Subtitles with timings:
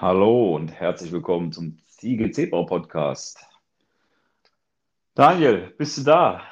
[0.00, 3.44] Hallo und herzlich willkommen zum Ziegel Zebra Podcast.
[5.16, 6.42] Daniel, bist du da?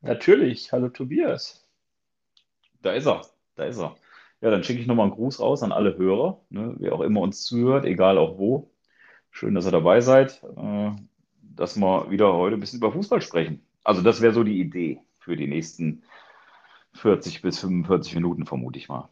[0.00, 0.72] Natürlich.
[0.72, 1.64] Hallo Tobias.
[2.82, 3.22] Da ist er,
[3.54, 3.94] da ist er.
[4.40, 7.20] Ja, dann schicke ich nochmal einen Gruß raus an alle Hörer, ne, wer auch immer
[7.20, 8.72] uns zuhört, egal auch wo.
[9.30, 10.90] Schön, dass ihr dabei seid, äh,
[11.42, 13.64] dass wir wieder heute ein bisschen über Fußball sprechen.
[13.84, 16.02] Also das wäre so die Idee für die nächsten
[16.94, 19.08] 40 bis 45 Minuten, vermute ich mal.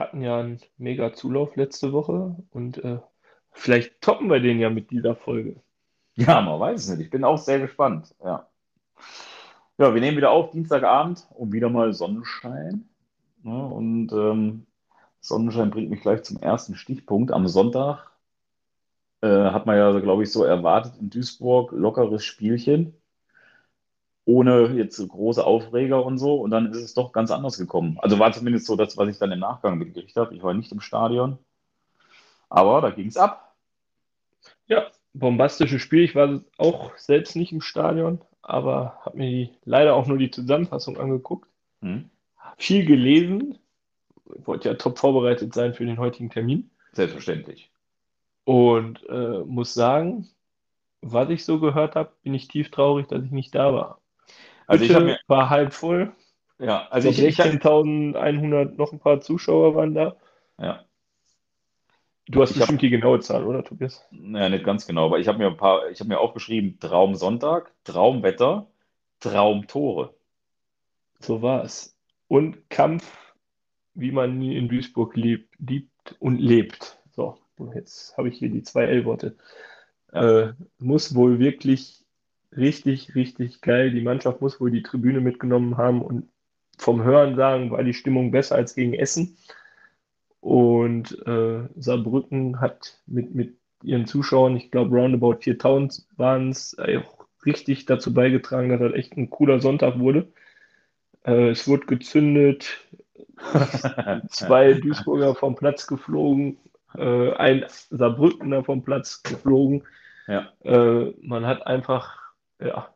[0.00, 3.00] Hatten ja einen mega Zulauf letzte Woche und äh,
[3.52, 5.60] vielleicht toppen wir den ja mit dieser Folge.
[6.14, 7.04] Ja, man weiß es nicht.
[7.04, 8.14] Ich bin auch sehr gespannt.
[8.24, 8.48] Ja.
[9.76, 12.88] Ja, wir nehmen wieder auf, Dienstagabend und wieder mal Sonnenschein.
[13.44, 14.66] Ja, und ähm,
[15.20, 17.30] Sonnenschein bringt mich gleich zum ersten Stichpunkt.
[17.30, 18.10] Am Sonntag
[19.20, 22.94] äh, hat man ja, glaube ich, so erwartet in Duisburg lockeres Spielchen,
[24.30, 26.36] ohne jetzt so große Aufreger und so.
[26.36, 27.98] Und dann ist es doch ganz anders gekommen.
[28.00, 30.34] Also war zumindest so das, was ich dann im Nachgang mitgekriegt habe.
[30.34, 31.38] Ich war nicht im Stadion,
[32.48, 33.54] aber da ging es ab.
[34.66, 36.04] Ja, bombastisches Spiel.
[36.04, 40.30] Ich war auch selbst nicht im Stadion, aber habe mir die, leider auch nur die
[40.30, 41.48] Zusammenfassung angeguckt.
[41.82, 42.08] Hm.
[42.56, 43.58] Viel gelesen.
[44.38, 46.70] Ich wollte ja top vorbereitet sein für den heutigen Termin.
[46.92, 47.70] Selbstverständlich.
[48.44, 50.28] Und äh, muss sagen,
[51.02, 53.99] was ich so gehört habe, bin ich tief traurig, dass ich nicht da war.
[54.70, 56.12] Also Bitte ich mir, war halb voll.
[56.60, 60.16] Ja, also ich, 16.100, noch ein paar Zuschauer waren da.
[60.58, 60.84] Ja.
[62.28, 64.06] Du hast ich bestimmt hab, die genaue Zahl, oder Tobias?
[64.12, 67.72] Naja, nicht ganz genau, aber ich habe mir ein paar, ich habe mir aufgeschrieben, Traumsonntag,
[67.82, 68.68] Traumwetter,
[69.18, 70.14] Traumtore.
[71.18, 71.96] So war es.
[72.28, 73.34] Und Kampf,
[73.94, 76.96] wie man in Duisburg liebt, liebt und lebt.
[77.10, 77.38] So,
[77.74, 79.36] jetzt habe ich hier die zwei L-Worte.
[80.12, 80.50] Ja.
[80.50, 81.99] Äh, muss wohl wirklich
[82.56, 83.90] richtig, richtig geil.
[83.90, 86.28] Die Mannschaft muss wohl die Tribüne mitgenommen haben und
[86.78, 89.36] vom Hören sagen, war die Stimmung besser als gegen Essen.
[90.40, 97.26] Und äh, Saarbrücken hat mit, mit ihren Zuschauern, ich glaube roundabout 4000 waren es, auch
[97.44, 100.32] richtig dazu beigetragen, dass das echt ein cooler Sonntag wurde.
[101.24, 102.78] Äh, es wurde gezündet,
[104.28, 106.58] zwei Duisburger vom Platz geflogen,
[106.96, 109.84] äh, ein Saarbrückener vom Platz geflogen.
[110.26, 110.52] Ja.
[110.62, 112.29] Äh, man hat einfach,
[112.62, 112.94] ja,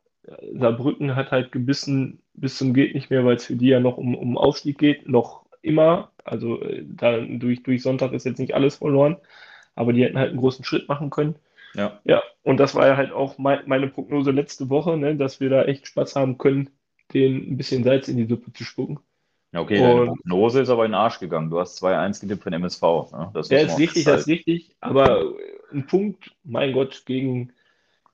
[0.54, 3.96] Saarbrücken hat halt gebissen bis zum geht nicht mehr, weil es für die ja noch
[3.96, 6.10] um, um Aufstieg geht, noch immer.
[6.24, 9.16] Also äh, da, durch, durch Sonntag ist jetzt nicht alles verloren,
[9.74, 11.36] aber die hätten halt einen großen Schritt machen können.
[11.74, 12.00] Ja.
[12.04, 15.50] Ja, und das war ja halt auch mein, meine Prognose letzte Woche, ne, dass wir
[15.50, 16.70] da echt Spaß haben können,
[17.12, 19.00] den ein bisschen Salz in die Suppe zu spucken.
[19.52, 21.50] Ja, okay, deine Prognose ist aber in den Arsch gegangen.
[21.50, 22.82] Du hast 2-1 getippt von MSV.
[23.12, 23.30] Ne?
[23.34, 24.76] Das ja, ist richtig, das ist richtig.
[24.80, 25.32] Aber
[25.72, 27.52] ein Punkt, mein Gott, gegen,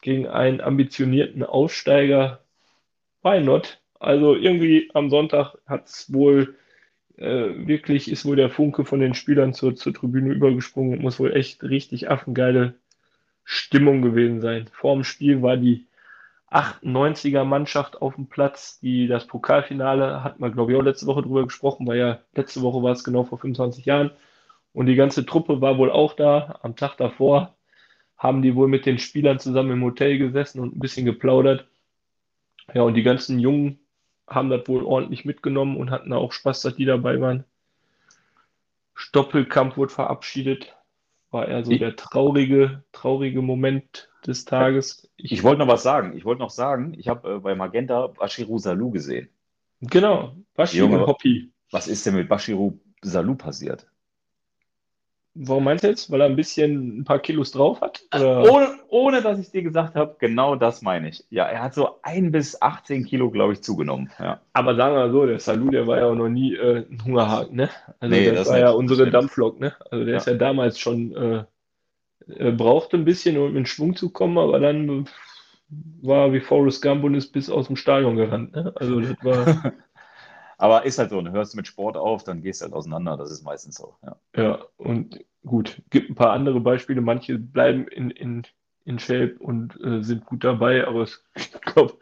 [0.01, 2.41] gegen einen ambitionierten Aufsteiger,
[3.23, 3.81] why not?
[3.99, 6.57] Also irgendwie am Sonntag hat es wohl
[7.21, 11.03] äh, wirklich ist wohl der Funke von den Spielern zur, zur Tribüne übergesprungen.
[11.03, 12.75] Muss wohl echt richtig affengeile
[13.45, 14.69] Stimmung gewesen sein.
[14.73, 15.87] Vor dem Spiel war die
[16.51, 21.23] 98er Mannschaft auf dem Platz, die das Pokalfinale, hat man glaube ich auch letzte Woche
[21.23, 24.11] drüber gesprochen, weil ja letzte Woche war es genau vor 25 Jahren.
[24.73, 26.59] Und die ganze Truppe war wohl auch da.
[26.63, 27.55] Am Tag davor
[28.21, 31.67] haben die wohl mit den Spielern zusammen im Hotel gesessen und ein bisschen geplaudert.
[32.75, 33.81] Ja, und die ganzen jungen
[34.29, 37.45] haben das wohl ordentlich mitgenommen und hatten auch Spaß, dass die dabei waren.
[38.95, 40.77] Stoppelkamp wurde verabschiedet.
[41.31, 45.11] War eher so ich, der traurige, traurige Moment des Tages.
[45.17, 46.15] Ich, ich wollte noch was sagen.
[46.15, 49.31] Ich wollte noch sagen, ich habe äh, bei Magenta Bashiru Salou gesehen.
[49.81, 51.51] Genau, Bashiru Hoppy.
[51.71, 53.90] Was ist denn mit Bashiru Salou passiert?
[55.43, 56.11] Warum meinst du jetzt?
[56.11, 58.03] Weil er ein bisschen ein paar Kilos drauf hat?
[58.13, 61.25] Ohne, ohne, dass ich dir gesagt habe, genau das meine ich.
[61.31, 64.11] Ja, er hat so ein bis 18 Kilo, glaube ich, zugenommen.
[64.19, 64.43] Ja.
[64.53, 67.03] Aber sagen wir mal so, der Salou, der war ja auch noch nie äh, ein
[67.03, 67.71] Hungerhaken, ne?
[68.01, 68.63] Also nee, das, das war nicht.
[68.65, 69.73] ja unsere Dampflok, ne?
[69.91, 70.19] Also der ja.
[70.19, 71.45] ist ja damals schon, äh,
[72.29, 75.09] äh, brauchte ein bisschen, um in Schwung zu kommen, aber dann
[76.03, 78.75] war wie Forrest Gump und ist bis aus dem Stadion gerannt, ne?
[78.77, 79.73] Also das war...
[80.61, 81.33] Aber ist halt so, ne?
[81.33, 83.17] hörst du mit Sport auf, dann gehst du halt auseinander.
[83.17, 83.95] Das ist meistens so.
[84.05, 87.01] Ja, ja und gut, gibt ein paar andere Beispiele.
[87.01, 88.43] Manche bleiben in, in,
[88.85, 91.05] in Shape und äh, sind gut dabei, aber
[91.35, 91.95] ich glaube,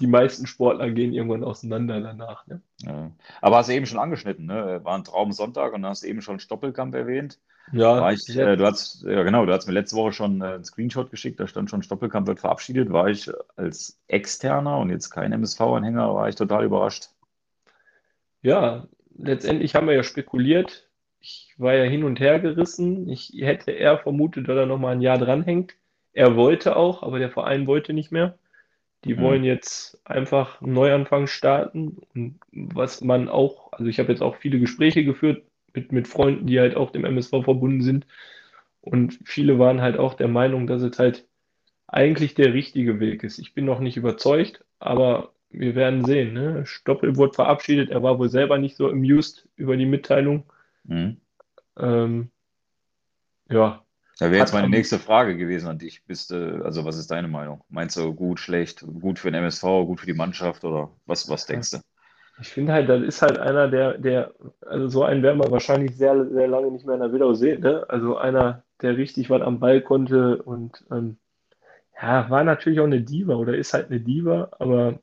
[0.00, 2.46] die meisten Sportler gehen irgendwann auseinander danach.
[2.46, 2.60] Ne?
[2.82, 3.10] Ja.
[3.40, 4.80] Aber hast du eben schon angeschnitten, ne?
[4.82, 7.38] War ein Traumsonntag und hast eben schon Stoppelkamp erwähnt.
[7.72, 10.64] Ja, ich, äh, du hast, ja genau, du hast mir letzte Woche schon äh, einen
[10.64, 12.92] Screenshot geschickt, da stand schon Stoppelkamp wird verabschiedet.
[12.92, 17.13] War ich als Externer und jetzt kein MSV-Anhänger, war ich total überrascht
[18.44, 18.86] ja,
[19.16, 20.88] letztendlich haben wir ja spekuliert.
[21.18, 23.08] Ich war ja hin und her gerissen.
[23.08, 25.74] Ich hätte eher vermutet, dass er noch mal ein Jahr dranhängt.
[26.12, 28.38] Er wollte auch, aber der Verein wollte nicht mehr.
[29.04, 29.20] Die mhm.
[29.20, 32.02] wollen jetzt einfach einen Neuanfang starten.
[32.14, 35.42] Und was man auch, also ich habe jetzt auch viele Gespräche geführt,
[35.72, 38.06] mit, mit Freunden, die halt auch dem MSV verbunden sind.
[38.82, 41.26] Und viele waren halt auch der Meinung, dass es halt
[41.86, 43.38] eigentlich der richtige Weg ist.
[43.38, 46.34] Ich bin noch nicht überzeugt, aber wir werden sehen.
[46.34, 46.66] Ne?
[46.66, 50.44] Stoppel wurde verabschiedet, er war wohl selber nicht so amused über die Mitteilung.
[50.84, 51.16] Mhm.
[51.78, 52.30] Ähm,
[53.48, 53.82] ja.
[54.18, 56.04] Da wäre jetzt meine nächste Frage gewesen an dich.
[56.04, 57.62] Bist du, also was ist deine Meinung?
[57.68, 61.46] Meinst du gut, schlecht, gut für den MSV, gut für die Mannschaft oder was, was
[61.46, 61.78] denkst du?
[62.40, 64.34] Ich finde halt, das ist halt einer, der, der,
[64.66, 67.60] also so einen werden wir wahrscheinlich sehr, sehr lange nicht mehr in der Widau sehen.
[67.60, 67.84] Ne?
[67.88, 71.16] Also einer, der richtig was am Ball konnte und ähm,
[72.00, 75.00] ja, war natürlich auch eine Diva oder ist halt eine Diva, aber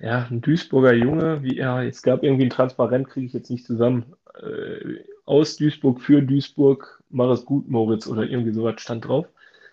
[0.00, 3.66] ja, ein Duisburger Junge, wie er, es gab irgendwie ein Transparent, kriege ich jetzt nicht
[3.66, 9.26] zusammen, äh, aus Duisburg für Duisburg, mach es gut, Moritz, oder irgendwie sowas stand drauf.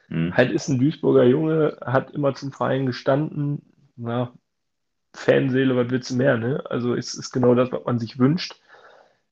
[0.09, 0.35] Mhm.
[0.35, 3.61] Halt ist ein Duisburger Junge, hat immer zum Verein gestanden,
[3.95, 4.33] na,
[5.13, 6.63] Fanseele, was willst du mehr, ne?
[6.69, 8.59] Also es ist genau das, was man sich wünscht.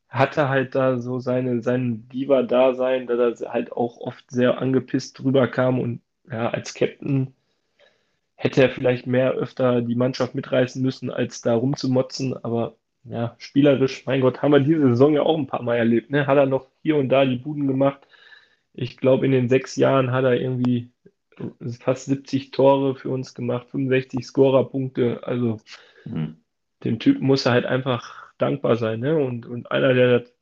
[0.07, 5.47] Hatte halt da so seine, sein Diva-Dasein, da er halt auch oft sehr angepisst drüber
[5.47, 6.01] kam und
[6.31, 7.33] ja, als Captain
[8.43, 12.75] hätte er vielleicht mehr öfter die Mannschaft mitreißen müssen, als da rumzumotzen, aber
[13.05, 16.11] ja, spielerisch, mein Gott, haben wir diese Saison ja auch ein paar Mal erlebt.
[16.11, 16.27] Ne?
[16.27, 18.05] Hat er noch hier und da die Buden gemacht.
[18.73, 20.91] Ich glaube, in den sechs Jahren hat er irgendwie
[21.79, 25.21] fast 70 Tore für uns gemacht, 65 Scorerpunkte.
[25.23, 25.61] Also
[26.03, 26.37] mhm.
[26.83, 28.99] dem Typen muss er halt einfach dankbar sein.
[28.99, 29.15] Ne?
[29.15, 30.33] Und, und einer, der das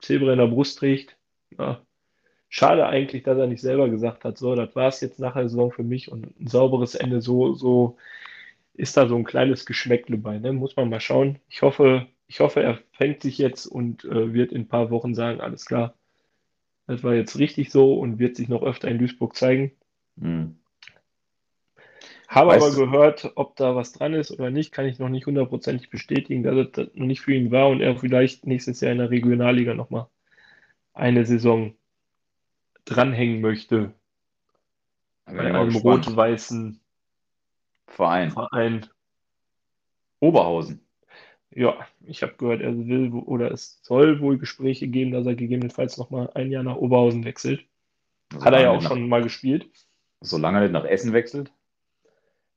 [0.00, 1.16] Zebra in der Brust trägt,
[1.58, 1.80] ja,
[2.48, 5.48] schade eigentlich, dass er nicht selber gesagt hat, so, das war es jetzt nach der
[5.48, 7.96] Saison für mich und ein sauberes Ende, so, so
[8.74, 10.38] ist da so ein kleines Geschmäckle bei.
[10.38, 10.52] Ne?
[10.52, 11.38] Muss man mal schauen.
[11.48, 15.14] Ich hoffe, ich hoffe, er fängt sich jetzt und äh, wird in ein paar Wochen
[15.14, 15.94] sagen, alles klar,
[16.86, 19.72] das war jetzt richtig so und wird sich noch öfter in Duisburg zeigen.
[20.20, 20.56] Hm.
[22.28, 25.26] Habe weißt aber gehört, ob da was dran ist oder nicht, kann ich noch nicht
[25.26, 28.98] hundertprozentig bestätigen, dass das noch nicht für ihn war und er vielleicht nächstes Jahr in
[28.98, 30.08] der Regionalliga nochmal
[30.92, 31.74] eine Saison
[32.86, 33.92] dranhängen möchte.
[35.26, 36.80] Bei einem rot-weißen
[37.88, 38.30] Verein.
[38.30, 38.86] Verein.
[40.20, 40.80] Oberhausen.
[41.50, 45.96] Ja, ich habe gehört, er will oder es soll wohl Gespräche geben, dass er gegebenenfalls
[45.96, 47.64] nochmal ein Jahr nach Oberhausen wechselt.
[48.32, 49.68] Also Hat er ja auch nach, schon mal gespielt.
[50.20, 51.52] Solange er nicht nach Essen wechselt?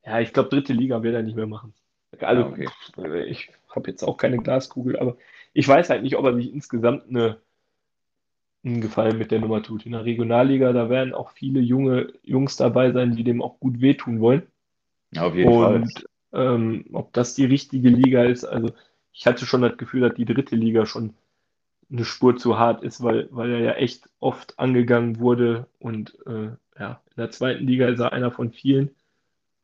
[0.06, 1.74] Ja, ich glaube, dritte Liga wird er nicht mehr machen.
[2.20, 2.48] Also, ja,
[2.98, 3.24] okay.
[3.26, 5.18] ich habe jetzt auch keine Glaskugel, aber
[5.54, 7.40] ich weiß halt nicht, ob er sich insgesamt eine,
[8.64, 9.86] einen Gefallen mit der Nummer tut.
[9.86, 13.82] In der Regionalliga, da werden auch viele junge Jungs dabei sein, die dem auch gut
[13.82, 14.44] wehtun wollen.
[15.12, 16.04] Ja, auf jeden Und Fall.
[16.32, 18.72] Ähm, ob das die richtige Liga ist, also
[19.12, 21.16] ich hatte schon das Gefühl, dass die dritte Liga schon
[21.92, 26.52] eine Spur zu hart ist, weil, weil er ja echt oft angegangen wurde und äh,
[26.80, 28.92] ja, in der zweiten Liga ist er einer von vielen.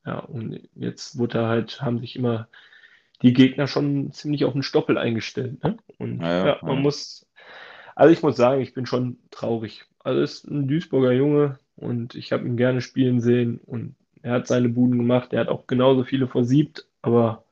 [0.06, 2.48] Ja, und jetzt wurde er halt, haben sich immer
[3.22, 5.64] die Gegner schon ziemlich auf den Stoppel eingestellt.
[5.64, 5.78] Ne?
[5.98, 6.82] Und ja, ja, man ja.
[6.82, 7.25] muss,
[7.96, 9.86] also ich muss sagen, ich bin schon traurig.
[10.00, 14.48] Also ist ein Duisburger Junge und ich habe ihn gerne spielen sehen und er hat
[14.48, 17.46] seine Buden gemacht, er hat auch genauso viele versiebt, aber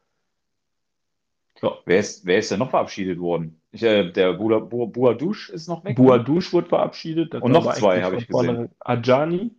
[1.62, 1.72] ja.
[1.86, 3.62] Wer ist, wer ist denn noch verabschiedet worden?
[3.72, 5.96] Ich, äh, der Buadouche ist noch weg.
[5.96, 7.36] Buadouche wurde verabschiedet.
[7.36, 8.70] Und noch zwei habe ich gesehen.
[8.80, 9.52] Ajani.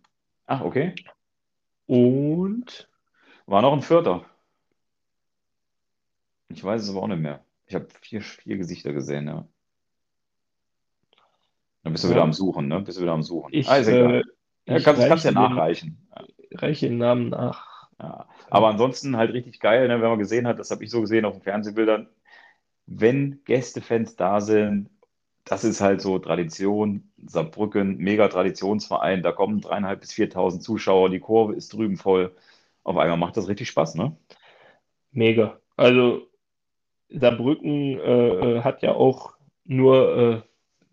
[0.45, 0.93] Ach, okay.
[1.87, 2.87] Und
[3.47, 4.23] war noch ein Vierter.
[6.49, 7.43] Ich weiß es aber auch nicht mehr.
[7.65, 9.47] Ich habe vier, vier Gesichter gesehen, ja.
[11.85, 12.81] Dann bist du wieder am Suchen, ne?
[12.81, 13.49] Bist du wieder am Suchen.
[13.53, 14.23] Ich, ah, äh,
[14.65, 15.99] ja, kannst, kannst ja nachreichen.
[16.49, 17.89] Den, reiche den Namen nach.
[18.01, 18.25] Ja.
[18.49, 20.01] Aber ansonsten halt richtig geil, ne?
[20.01, 22.07] wenn man gesehen hat, das habe ich so gesehen auf den Fernsehbildern,
[22.87, 24.89] wenn Gästefans da sind,
[25.43, 27.11] das ist halt so Tradition.
[27.23, 32.35] Saarbrücken, mega Traditionsverein, da kommen dreieinhalb bis 4.000 Zuschauer, die Kurve ist drüben voll.
[32.83, 34.17] Auf einmal macht das richtig Spaß, ne?
[35.11, 35.59] Mega.
[35.77, 36.23] Also
[37.09, 40.41] Saarbrücken äh, äh hat ja auch nur äh,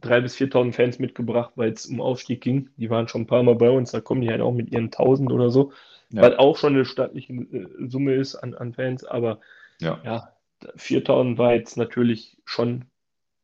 [0.02, 2.70] 3.000 bis 4.000 Fans mitgebracht, weil es um Aufstieg ging.
[2.76, 4.90] Die waren schon ein paar Mal bei uns, da kommen die halt auch mit ihren
[4.90, 5.72] 1.000 oder so,
[6.10, 6.22] ja.
[6.22, 9.40] was auch schon eine stattliche äh, Summe ist an, an Fans, aber
[9.80, 10.32] ja, ja
[10.76, 12.84] 4.000 war jetzt natürlich schon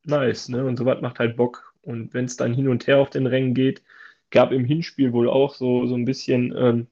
[0.04, 0.64] nice, ne?
[0.64, 1.74] Und sowas macht halt Bock.
[1.82, 3.82] Und wenn es dann hin und her auf den Rängen geht,
[4.30, 6.86] gab im Hinspiel wohl auch so, so ein bisschen ähm,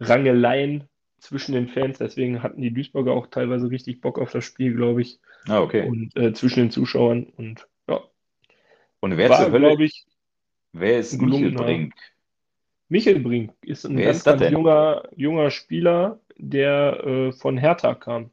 [0.00, 0.84] Rangeleien
[1.18, 1.98] zwischen den Fans.
[1.98, 5.18] Deswegen hatten die Duisburger auch teilweise richtig Bock auf das Spiel, glaube ich.
[5.48, 5.86] Ah, okay.
[5.88, 7.66] Und äh, zwischen den Zuschauern und.
[9.04, 10.06] Und wer war, glaube ich,
[10.72, 11.92] wer ist Michel Brink?
[12.88, 17.94] Michel Brink ist ein wer ganz, ist ganz junger, junger Spieler, der äh, von Hertha
[17.94, 18.30] kam.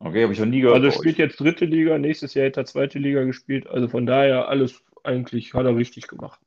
[0.00, 0.82] Okay, habe ich noch nie gehört.
[0.82, 3.68] Also spielt jetzt dritte Liga, nächstes Jahr hätte er zweite Liga gespielt.
[3.68, 6.40] Also von daher alles eigentlich hat er richtig gemacht.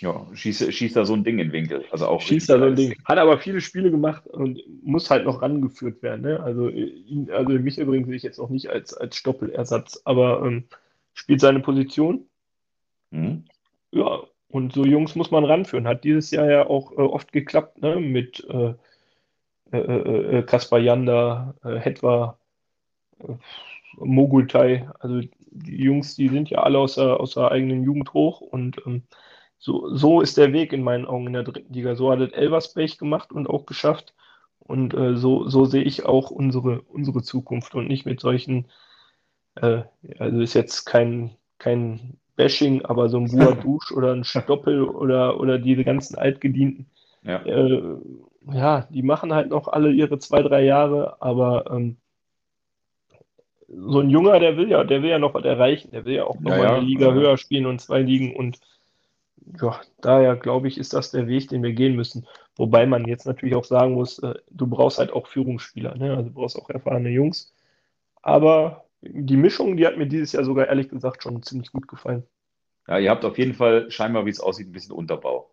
[0.00, 1.84] Ja, schießt, schießt da so ein Ding in den Winkel.
[1.90, 2.94] Also auch schießt da so ein Ding.
[3.04, 6.22] Hat aber viele Spiele gemacht und muss halt noch rangeführt werden.
[6.22, 6.40] Ne?
[6.40, 10.64] Also, ihn, also mich übrigens sehe ich jetzt auch nicht als, als Stoppelersatz, aber ähm,
[11.12, 12.26] spielt seine Position.
[13.12, 13.44] Mhm.
[13.92, 15.86] Ja, und so Jungs muss man ranführen.
[15.88, 17.96] Hat dieses Jahr ja auch äh, oft geklappt, ne?
[18.00, 18.74] Mit äh,
[19.72, 22.38] äh, äh, äh Kaspar Janda, äh, Hetwa,
[23.20, 23.34] äh,
[23.98, 24.90] Mogultai.
[25.00, 25.20] Also
[25.52, 29.04] die Jungs, die sind ja alle aus der, aus der eigenen Jugend hoch und ähm,
[29.58, 31.94] so, so ist der Weg in meinen Augen in der dritten Liga.
[31.96, 34.14] So hat es Elversberg gemacht und auch geschafft.
[34.58, 38.66] Und äh, so, so sehe ich auch unsere, unsere Zukunft und nicht mit solchen,
[39.56, 39.82] äh,
[40.18, 45.58] also ist jetzt kein, kein Bashing, aber so ein Buadusch oder ein Stoppel oder, oder
[45.58, 46.86] diese ganzen Altgedienten,
[47.24, 47.42] ja.
[47.44, 47.96] Äh,
[48.52, 51.96] ja, die machen halt noch alle ihre zwei, drei Jahre, aber ähm,
[53.68, 56.24] so ein Junger, der will ja, der will ja noch was erreichen, der will ja
[56.24, 57.14] auch noch ja, mal eine Liga ja.
[57.14, 58.58] höher spielen und zwei Ligen und
[59.60, 62.26] ja, daher glaube ich, ist das der Weg, den wir gehen müssen.
[62.56, 66.16] Wobei man jetzt natürlich auch sagen muss, äh, du brauchst halt auch Führungsspieler, ne?
[66.16, 67.52] also du brauchst auch erfahrene Jungs.
[68.22, 72.24] Aber die Mischung, die hat mir dieses Jahr sogar ehrlich gesagt schon ziemlich gut gefallen.
[72.88, 75.50] Ja, ihr habt auf jeden Fall scheinbar, wie es aussieht, ein bisschen Unterbau.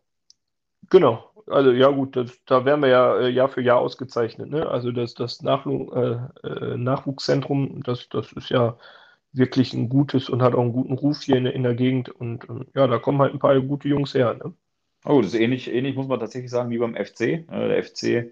[0.89, 4.49] Genau, also ja gut, das, da werden wir ja äh, Jahr für Jahr ausgezeichnet.
[4.49, 4.67] Ne?
[4.67, 8.77] Also das, das Nachlu äh, äh, Nachwuchszentrum, das, das ist ja
[9.31, 12.09] wirklich ein gutes und hat auch einen guten Ruf hier in, in der Gegend.
[12.09, 14.33] Und äh, ja, da kommen halt ein paar gute Jungs her.
[14.33, 14.53] Ne?
[15.05, 17.21] Oh, das ist ähnlich, ähnlich, muss man tatsächlich sagen, wie beim FC.
[17.21, 18.31] Äh, der FC,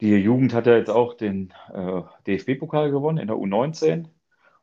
[0.00, 4.08] die Jugend hat ja jetzt auch den äh, DFB-Pokal gewonnen in der U19.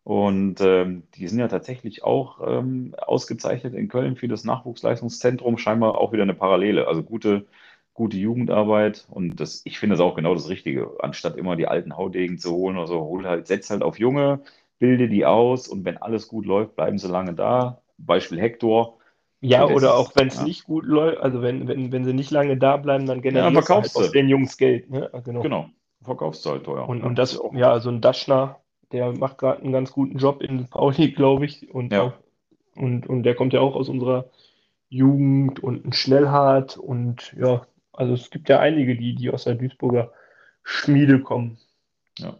[0.03, 5.57] Und ähm, die sind ja tatsächlich auch ähm, ausgezeichnet in Köln für das Nachwuchsleistungszentrum.
[5.57, 6.88] Scheinbar auch wieder eine Parallele.
[6.88, 7.45] Also gute,
[7.93, 9.07] gute Jugendarbeit.
[9.09, 10.91] Und das, ich finde das auch genau das Richtige.
[11.00, 14.41] Anstatt immer die alten Haudegen zu holen oder so, hol halt, setz halt auf Junge,
[14.79, 17.81] bilde die aus und wenn alles gut läuft, bleiben sie lange da.
[17.97, 18.97] Beispiel Hector.
[19.41, 20.43] Ja, oder auch wenn es ja.
[20.43, 23.67] nicht gut läuft, also wenn, wenn, wenn sie nicht lange da bleiben, dann generieren ja,
[23.67, 24.89] halt aus den Jungs Geld.
[24.91, 25.10] Ne?
[25.25, 25.41] Genau.
[25.41, 25.69] genau,
[26.03, 26.88] verkaufst du halt teuer.
[26.88, 28.60] Und, und das, ja, so ein Daschner,
[28.91, 31.74] der macht gerade einen ganz guten Job in Pauli, glaube ich.
[31.74, 32.13] Und, ja.
[32.75, 34.29] und, und der kommt ja auch aus unserer
[34.89, 39.55] Jugend und ein Schnellhart und ja, also es gibt ja einige, die, die aus der
[39.55, 40.12] Duisburger
[40.63, 41.57] Schmiede kommen.
[42.19, 42.36] Ja.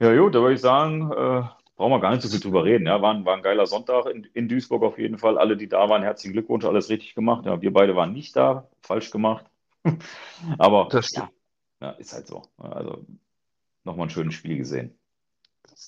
[0.00, 1.42] Ja, gut, da würde ich sagen, äh,
[1.76, 2.86] brauchen wir gar nicht so viel drüber reden.
[2.86, 5.38] Ja, war, ein, war ein geiler Sonntag in, in Duisburg auf jeden Fall.
[5.38, 7.46] Alle, die da waren, herzlichen Glückwunsch, alles richtig gemacht.
[7.46, 9.46] Ja, wir beide waren nicht da, falsch gemacht.
[10.58, 11.30] Aber das ja,
[11.80, 12.42] ja, ist halt so.
[12.58, 13.04] Also
[13.84, 14.96] nochmal ein schönes Spiel gesehen.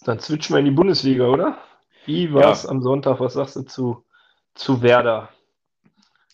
[0.05, 1.59] Dann switchen wir in die Bundesliga, oder?
[2.05, 2.71] Wie war es ja.
[2.71, 3.21] am Sonntag?
[3.21, 4.05] Was sagst du zu,
[4.55, 5.31] zu Werder?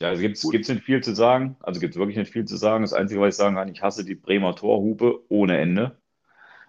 [0.01, 1.57] Ja, es gibt gibt's nicht viel zu sagen.
[1.61, 2.83] Also gibt es wirklich nicht viel zu sagen.
[2.83, 6.02] Das Einzige, was ich sagen kann, ich hasse die Bremer Torhupe ohne Ende.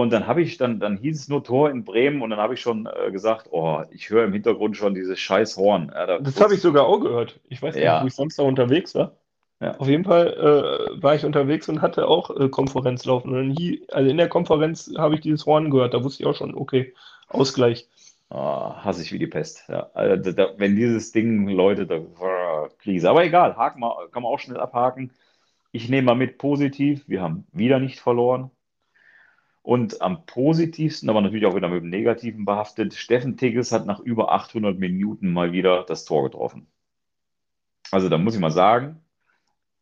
[0.00, 2.54] und dann, habe ich, dann, dann hieß es nur Tor in Bremen und dann habe
[2.54, 5.92] ich schon äh, gesagt, oh, ich höre im Hintergrund schon dieses scheiß Horn.
[5.94, 7.40] Ja, da das habe ich sogar auch gehört.
[7.50, 8.02] Ich weiß nicht, ja.
[8.02, 9.12] wo ich sonst da unterwegs war.
[9.60, 9.76] Ja.
[9.76, 13.36] Auf jeden Fall äh, war ich unterwegs und hatte auch äh, Konferenz laufen.
[13.36, 15.92] Und hier, also in der Konferenz habe ich dieses Horn gehört.
[15.92, 16.94] Da wusste ich auch schon, okay,
[17.28, 17.86] Ausgleich.
[18.30, 19.64] Oh, hasse ich wie die Pest.
[19.68, 22.00] Ja, also da, wenn dieses Ding läutet, da
[22.78, 23.10] Krise.
[23.10, 25.10] Aber egal, haken mal, kann man auch schnell abhaken.
[25.70, 27.04] Ich nehme mal mit positiv.
[27.06, 28.50] Wir haben wieder nicht verloren.
[29.62, 34.00] Und am positivsten, aber natürlich auch wieder mit dem Negativen behaftet, Steffen Tigges hat nach
[34.00, 36.66] über 800 Minuten mal wieder das Tor getroffen.
[37.92, 39.00] Also da muss ich mal sagen,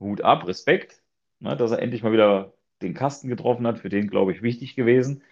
[0.00, 1.02] Hut ab, Respekt,
[1.38, 4.74] ne, dass er endlich mal wieder den Kasten getroffen hat, für den, glaube ich, wichtig
[4.74, 5.22] gewesen.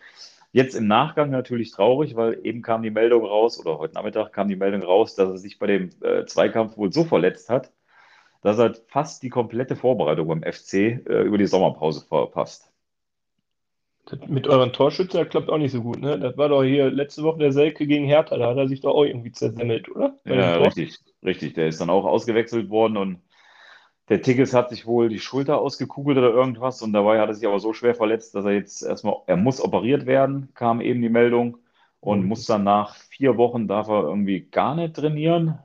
[0.52, 4.48] Jetzt im Nachgang natürlich traurig, weil eben kam die Meldung raus, oder heute Nachmittag kam
[4.48, 7.72] die Meldung raus, dass er sich bei dem äh, Zweikampf wohl so verletzt hat,
[8.42, 12.67] dass er fast die komplette Vorbereitung beim FC äh, über die Sommerpause verpasst.
[14.26, 16.18] Mit euren Torschützen, das klappt auch nicht so gut, ne?
[16.18, 18.94] Das war doch hier letzte Woche der Selke gegen Hertha, da hat er sich doch
[18.94, 20.16] auch irgendwie zersemmelt, oder?
[20.24, 21.54] Bei ja, richtig, richtig.
[21.54, 23.22] Der ist dann auch ausgewechselt worden und
[24.08, 27.46] der Tigges hat sich wohl die Schulter ausgekugelt oder irgendwas und dabei hat er sich
[27.46, 31.10] aber so schwer verletzt, dass er jetzt erstmal, er muss operiert werden, kam eben die
[31.10, 31.58] Meldung
[32.00, 32.28] und mhm.
[32.28, 35.58] muss dann nach vier Wochen darf er irgendwie gar nicht trainieren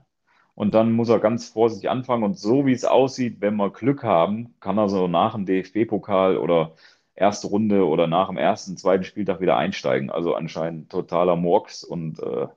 [0.56, 4.04] und dann muss er ganz vorsichtig anfangen und so wie es aussieht, wenn wir Glück
[4.04, 6.74] haben, kann er so nach dem DFB-Pokal oder
[7.16, 10.10] erste Runde oder nach dem ersten, zweiten Spieltag wieder einsteigen.
[10.10, 12.48] Also anscheinend totaler Murks und äh,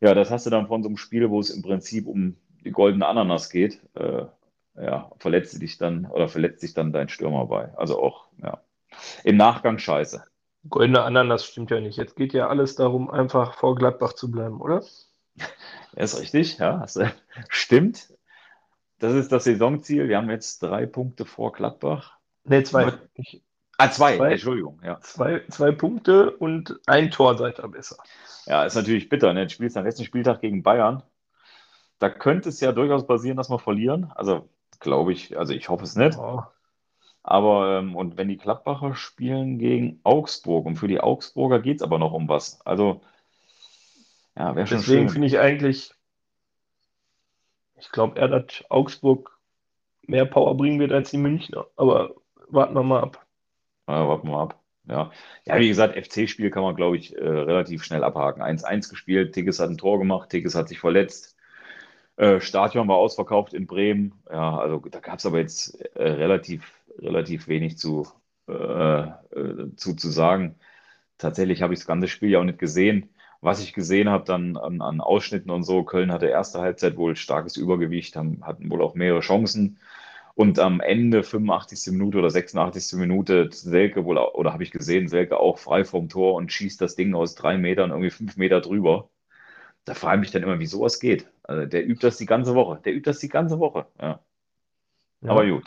[0.00, 2.70] ja, das hast du dann von so einem Spiel, wo es im Prinzip um die
[2.70, 3.80] goldene Ananas geht.
[3.94, 4.26] Äh,
[4.76, 7.76] ja, verletzt dich dann oder verletzt sich dann dein Stürmer bei.
[7.76, 8.62] Also auch, ja.
[9.24, 10.24] Im Nachgang scheiße.
[10.68, 11.96] Goldene Ananas stimmt ja nicht.
[11.96, 14.82] Jetzt geht ja alles darum, einfach vor Gladbach zu bleiben, oder?
[15.96, 16.84] Ja, ist richtig, ja.
[17.48, 18.12] Stimmt.
[18.98, 20.08] Das ist das Saisonziel.
[20.08, 22.18] Wir haben jetzt drei Punkte vor Gladbach.
[22.44, 22.92] Ne, zwei.
[23.14, 23.42] Ich,
[23.78, 24.16] ah, zwei.
[24.16, 24.32] zwei.
[24.32, 24.80] Entschuldigung.
[24.84, 25.00] Ja.
[25.00, 27.96] Zwei, zwei Punkte und ein Tor seid ihr besser.
[28.46, 29.32] Ja, ist natürlich bitter.
[29.32, 29.46] Ne?
[29.46, 31.02] Du spielst am letzten Spieltag gegen Bayern.
[31.98, 34.12] Da könnte es ja durchaus passieren, dass wir verlieren.
[34.14, 34.48] Also
[34.80, 36.18] glaube ich, also ich hoffe es nicht.
[36.18, 36.42] Oh.
[37.22, 41.82] Aber, ähm, und wenn die Gladbacher spielen gegen Augsburg und für die Augsburger geht es
[41.82, 42.60] aber noch um was.
[42.64, 43.02] Also,
[44.34, 45.92] ja, wäre schon Deswegen finde ich eigentlich,
[47.76, 49.38] ich glaube, er hat Augsburg
[50.02, 51.66] mehr Power bringen wird als die Münchner.
[51.76, 52.14] Aber
[52.48, 53.26] warten wir mal ab.
[53.88, 54.62] Ja, warten wir ab.
[54.86, 55.10] Ja,
[55.46, 58.42] ja wie gesagt, FC-Spiel kann man, glaube ich, äh, relativ schnell abhaken.
[58.42, 61.36] 1-1 gespielt, Tigges hat ein Tor gemacht, Tigges hat sich verletzt.
[62.16, 64.14] Äh, Stadion war ausverkauft in Bremen.
[64.30, 68.08] Ja, also da gab es aber jetzt äh, relativ, relativ wenig zu,
[68.48, 70.56] äh, äh, zu, zu sagen.
[71.18, 73.10] Tatsächlich habe ich das ganze Spiel ja auch nicht gesehen.
[73.40, 77.16] Was ich gesehen habe dann an, an Ausschnitten und so, Köln hatte erste Halbzeit wohl
[77.16, 79.78] starkes Übergewicht, haben, hatten wohl auch mehrere Chancen.
[80.38, 81.92] Und am Ende, 85.
[81.92, 82.98] Minute oder 86.
[82.98, 86.94] Minute, Selke wohl, oder habe ich gesehen, Selke auch frei vom Tor und schießt das
[86.94, 89.08] Ding aus drei Metern irgendwie fünf Meter drüber
[89.88, 91.30] da frage ich mich dann immer, wie sowas geht.
[91.42, 92.80] Also der übt das die ganze Woche.
[92.84, 93.86] Der übt das die ganze Woche.
[94.00, 94.20] Ja.
[95.22, 95.30] Ja.
[95.30, 95.64] Aber gut.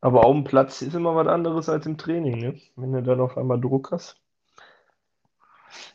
[0.00, 2.60] Aber auf dem Platz ist immer was anderes als im Training, ne?
[2.76, 4.16] wenn du dann auf einmal Druck hast.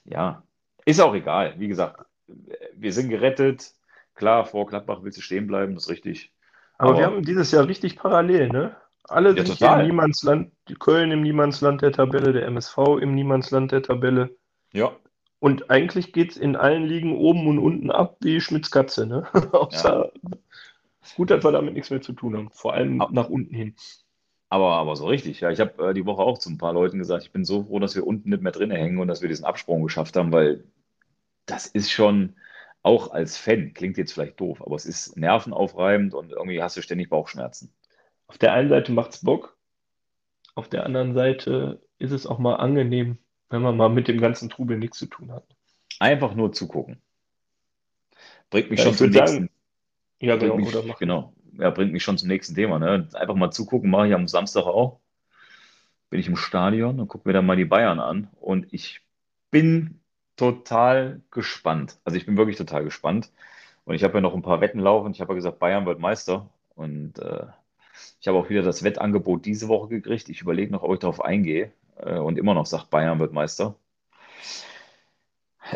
[0.04, 0.44] Ja,
[0.86, 1.56] ist auch egal.
[1.58, 3.74] Wie gesagt, wir sind gerettet.
[4.14, 6.33] Klar, vor Gladbach willst du stehen bleiben, das ist richtig.
[6.84, 8.75] Aber, Aber wir haben dieses Jahr richtig parallel, ne?
[9.06, 13.72] Alle ja, sind hier im Niemandsland, Köln im Niemandsland der Tabelle, der MSV im Niemandsland
[13.72, 14.36] der Tabelle.
[14.74, 14.92] Ja.
[15.40, 19.06] Und eigentlich geht es in allen Ligen oben und unten ab wie Schmitz Katze.
[19.06, 19.25] Ne?
[19.54, 20.38] Außer, ja.
[21.16, 23.75] Gut, dass wir damit nichts mehr zu tun haben, vor allem aber, nach unten hin.
[24.50, 25.52] Aber, aber so richtig, ja.
[25.52, 27.80] Ich habe äh, die Woche auch zu ein paar Leuten gesagt, ich bin so froh,
[27.80, 30.66] dass wir unten nicht mehr drin hängen und dass wir diesen Absprung geschafft haben, weil
[31.46, 32.36] das ist schon,
[32.84, 36.82] auch als Fan, klingt jetzt vielleicht doof, aber es ist nervenaufreibend und irgendwie hast du
[36.82, 37.74] ständig Bauchschmerzen.
[38.28, 39.58] Auf der einen Seite macht es Bock,
[40.56, 43.17] auf der anderen Seite ist es auch mal angenehm,
[43.50, 45.46] wenn man mal mit dem ganzen Trubel nichts zu tun hat.
[46.00, 47.02] Einfach nur zugucken.
[48.50, 49.28] Bringt mich ja, schon zum nächsten.
[49.28, 49.50] Sagen,
[50.19, 50.58] ja, genau.
[50.58, 51.34] Mich, oder genau.
[51.54, 52.78] Ja, bringt mich schon zum nächsten Thema.
[52.78, 53.08] Ne?
[53.13, 55.00] Einfach mal zugucken, mache ich am Samstag auch.
[56.10, 58.28] Bin ich im Stadion und gucke mir dann mal die Bayern an.
[58.39, 59.02] Und ich
[59.50, 60.03] bin
[60.36, 62.00] total gespannt.
[62.06, 63.32] Also ich bin wirklich total gespannt.
[63.86, 65.12] Und ich habe ja noch ein paar Wetten laufen.
[65.12, 66.50] Ich habe ja gesagt, Bayern wird Meister.
[66.76, 67.46] Und äh,
[68.22, 70.30] ich habe auch wieder das Wettangebot diese Woche gekriegt.
[70.30, 73.76] Ich überlege noch, ob ich darauf eingehe äh, und immer noch sagt, Bayern wird Meister.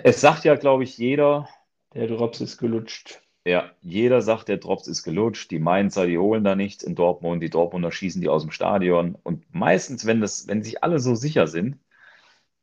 [0.04, 1.50] Es sagt ja, glaube ich, jeder.
[1.93, 3.22] Der Drops ist gelutscht.
[3.46, 5.52] Ja, jeder sagt, der Drops ist gelutscht.
[5.52, 7.41] Die Mainzer, die holen da nichts in Dortmund.
[7.41, 9.15] Die Dortmunder schießen die aus dem Stadion.
[9.24, 11.80] Und meistens, wenn, das, wenn sich alle so sicher sind,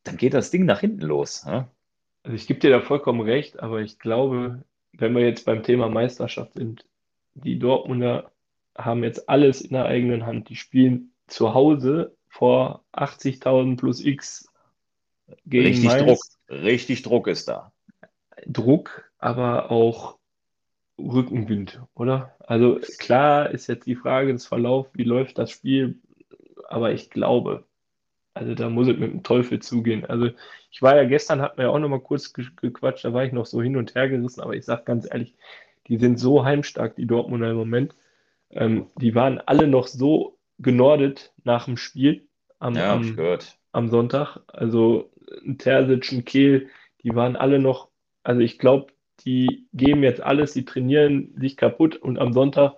[0.04, 1.44] dann geht das Ding nach hinten los.
[1.46, 1.68] Ja?
[2.24, 5.88] Also ich gebe dir da vollkommen recht, aber ich glaube, wenn wir jetzt beim Thema
[5.88, 6.87] Meisterschaft sind,
[7.34, 8.30] die Dortmunder
[8.76, 10.48] haben jetzt alles in der eigenen Hand.
[10.48, 14.48] Die spielen zu Hause vor 80.000 plus X
[15.46, 16.02] gegen Richtig Mainz.
[16.02, 16.20] Druck.
[16.62, 17.72] Richtig Druck ist da.
[18.46, 20.18] Druck, aber auch
[20.98, 22.34] Rückenwind, oder?
[22.40, 25.98] Also klar ist jetzt die Frage des Verlaufs, wie läuft das Spiel,
[26.68, 27.64] aber ich glaube,
[28.35, 30.05] also da muss es mit dem Teufel zugehen.
[30.05, 30.31] Also
[30.70, 33.33] ich war ja gestern, hatten wir ja auch noch mal kurz gequatscht, da war ich
[33.33, 35.35] noch so hin und her gerissen, aber ich sage ganz ehrlich,
[35.87, 37.94] die sind so heimstark, die Dortmunder im Moment.
[38.51, 42.27] Ähm, die waren alle noch so genordet nach dem Spiel
[42.59, 43.38] am, ja, am,
[43.73, 44.38] am Sonntag.
[44.49, 45.11] Also
[45.59, 46.68] Terzic und Kehl,
[47.03, 47.88] die waren alle noch,
[48.23, 48.92] also ich glaube,
[49.25, 52.75] die geben jetzt alles, die trainieren sich kaputt und am Sonntag,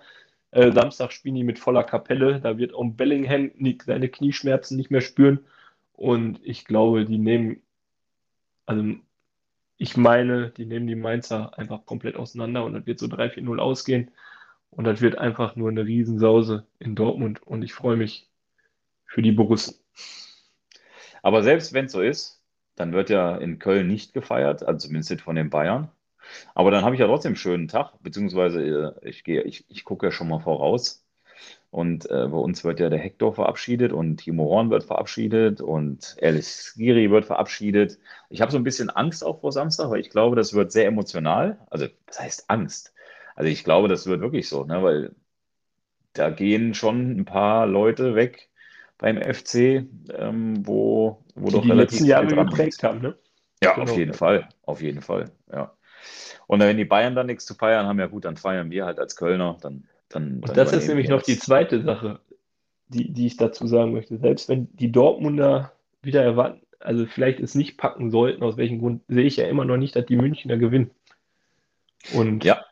[0.51, 2.39] äh, Samstag spielen die mit voller Kapelle.
[2.39, 3.51] Da wird auch Bellingham
[3.85, 5.39] seine Knieschmerzen nicht mehr spüren.
[5.93, 7.61] Und ich glaube, die nehmen,
[8.65, 8.83] also
[9.77, 14.11] ich meine, die nehmen die Mainzer einfach komplett auseinander und das wird so 3-4-0 ausgehen.
[14.69, 17.41] Und das wird einfach nur eine Riesensause in Dortmund.
[17.43, 18.29] Und ich freue mich
[19.05, 19.75] für die Borussen.
[21.23, 22.41] Aber selbst wenn es so ist,
[22.75, 25.89] dann wird ja in Köln nicht gefeiert, also zumindest nicht von den Bayern.
[26.55, 29.83] Aber dann habe ich ja trotzdem einen schönen Tag, beziehungsweise äh, ich gehe, ich, ich
[29.83, 31.03] gucke ja schon mal voraus.
[31.69, 36.15] Und äh, bei uns wird ja der Hector verabschiedet und Timo Horn wird verabschiedet und
[36.21, 37.99] Alice Giri wird verabschiedet.
[38.29, 40.87] Ich habe so ein bisschen Angst auch vor Samstag, weil ich glaube, das wird sehr
[40.87, 41.59] emotional.
[41.69, 42.93] Also, das heißt Angst.
[43.35, 44.81] Also ich glaube, das wird wirklich so, ne?
[44.81, 45.15] weil
[46.13, 48.49] da gehen schon ein paar Leute weg
[48.97, 53.01] beim FC, ähm, wo, wo die doch die relativ letzten Jahre geprägt haben.
[53.01, 53.15] Ne?
[53.63, 53.91] Ja, genau.
[53.91, 55.76] auf jeden Fall, auf jeden Fall, ja.
[56.47, 58.99] Und wenn die Bayern dann nichts zu feiern haben, ja gut, dann feiern wir halt
[58.99, 59.57] als Kölner.
[59.61, 62.19] Dann, dann, Und das ist nämlich noch die zweite Sache,
[62.87, 64.17] die, die ich dazu sagen möchte.
[64.17, 69.01] Selbst wenn die Dortmunder wieder erwarten, also vielleicht es nicht packen sollten, aus welchem Grund,
[69.09, 70.91] sehe ich ja immer noch nicht, dass die Münchner gewinnen.
[72.13, 72.63] Und ja.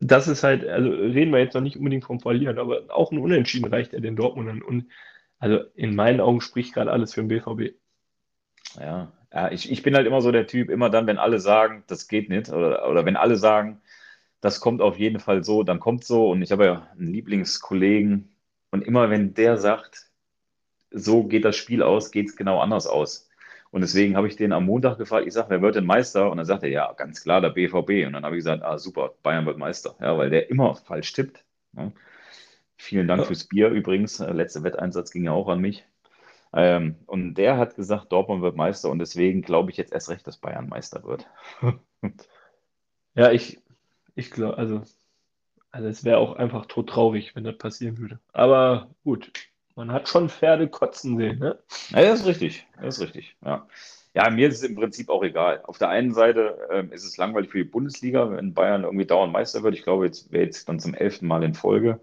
[0.00, 3.18] das ist halt, also reden wir jetzt noch nicht unbedingt vom Verlieren, aber auch ein
[3.18, 4.62] Unentschieden reicht ja den Dortmundern.
[4.62, 4.86] Und
[5.38, 7.74] also in meinen Augen spricht gerade alles für den BVB.
[8.80, 11.84] Ja, ja ich, ich bin halt immer so der Typ, immer dann, wenn alle sagen,
[11.86, 13.80] das geht nicht, oder, oder wenn alle sagen,
[14.40, 16.30] das kommt auf jeden Fall so, dann kommt so.
[16.30, 18.36] Und ich habe ja einen Lieblingskollegen,
[18.70, 20.10] und immer wenn der sagt,
[20.90, 23.28] so geht das Spiel aus, geht es genau anders aus.
[23.70, 26.30] Und deswegen habe ich den am Montag gefragt, ich sage, wer wird denn Meister?
[26.30, 28.06] Und dann sagt er, ja, ganz klar, der BVB.
[28.06, 29.96] Und dann habe ich gesagt, ah, super, Bayern wird Meister.
[30.00, 31.44] Ja, weil der immer falsch tippt.
[31.76, 31.92] Ja.
[32.76, 33.26] Vielen Dank ja.
[33.26, 34.18] fürs Bier übrigens.
[34.18, 35.84] Der letzte Wetteinsatz ging ja auch an mich.
[36.52, 40.26] Ähm, und der hat gesagt, Dortmund wird Meister und deswegen glaube ich jetzt erst recht,
[40.26, 41.28] dass Bayern Meister wird.
[43.14, 43.58] ja, ich,
[44.14, 44.82] ich glaube, also,
[45.70, 48.20] also es wäre auch einfach tot traurig, wenn das passieren würde.
[48.32, 49.32] Aber gut,
[49.74, 51.58] man hat schon Pferde kotzen sehen, ne?
[51.90, 52.66] Ja, das ist richtig.
[52.80, 53.66] Das ist richtig, ja.
[54.14, 55.60] Ja, mir ist es im Prinzip auch egal.
[55.64, 59.30] Auf der einen Seite ähm, ist es langweilig für die Bundesliga, wenn Bayern irgendwie dauernd
[59.30, 59.74] Meister wird.
[59.74, 62.00] Ich glaube, jetzt wäre jetzt dann zum elften Mal in Folge.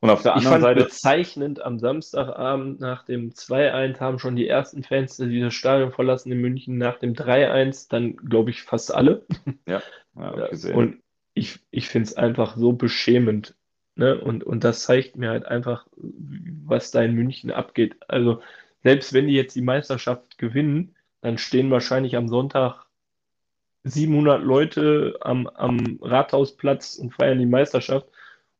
[0.00, 0.84] Und auf der anderen ich fand Seite.
[0.84, 6.32] bezeichnend am Samstagabend nach dem 2-1 haben schon die ersten Fans die das Stadion verlassen
[6.32, 6.78] in München.
[6.78, 9.26] Nach dem 3-1 dann, glaube ich, fast alle.
[9.66, 9.82] Ja,
[10.16, 10.74] ja gesehen.
[10.74, 11.02] Und
[11.34, 13.54] ich, ich finde es einfach so beschämend.
[13.94, 14.18] Ne?
[14.18, 17.96] Und, und das zeigt mir halt einfach, was da in München abgeht.
[18.08, 18.40] Also,
[18.82, 22.86] selbst wenn die jetzt die Meisterschaft gewinnen, dann stehen wahrscheinlich am Sonntag
[23.84, 28.06] 700 Leute am, am Rathausplatz und feiern die Meisterschaft.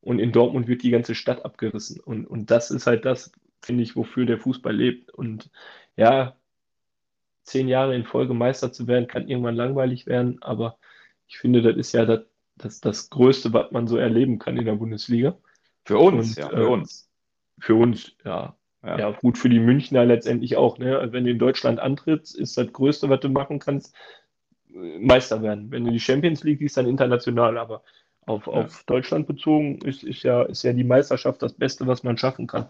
[0.01, 2.01] Und in Dortmund wird die ganze Stadt abgerissen.
[2.01, 5.11] Und, und das ist halt das, finde ich, wofür der Fußball lebt.
[5.11, 5.51] Und
[5.97, 6.37] ja,
[7.43, 10.43] zehn Jahre in Folge Meister zu werden, kann irgendwann langweilig werden.
[10.43, 10.79] Aber
[11.29, 12.21] ich finde, das ist ja das,
[12.57, 15.37] das, das Größte, was man so erleben kann in der Bundesliga.
[15.85, 17.11] Für uns, Und, ja, für äh, uns.
[17.59, 18.57] Für uns, ja.
[18.83, 18.99] ja.
[18.99, 20.79] Ja, gut, für die Münchner letztendlich auch.
[20.79, 20.99] Ne?
[20.99, 23.95] Also wenn du in Deutschland antrittst, ist das Größte, was du machen kannst,
[24.73, 25.71] äh, Meister werden.
[25.71, 27.59] Wenn du die Champions League siehst, dann international.
[27.59, 27.83] Aber
[28.27, 28.53] auf, ja.
[28.53, 32.47] auf Deutschland bezogen ist, ist, ja, ist ja die Meisterschaft das Beste, was man schaffen
[32.47, 32.69] kann.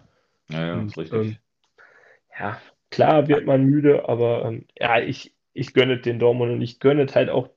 [0.49, 1.13] Ja, ja, Und, richtig.
[1.13, 1.37] Ähm,
[2.39, 6.79] ja, klar wird man müde, aber ähm, ja, ich, ich gönne den Dortmund und ich
[6.79, 7.49] gönne halt auch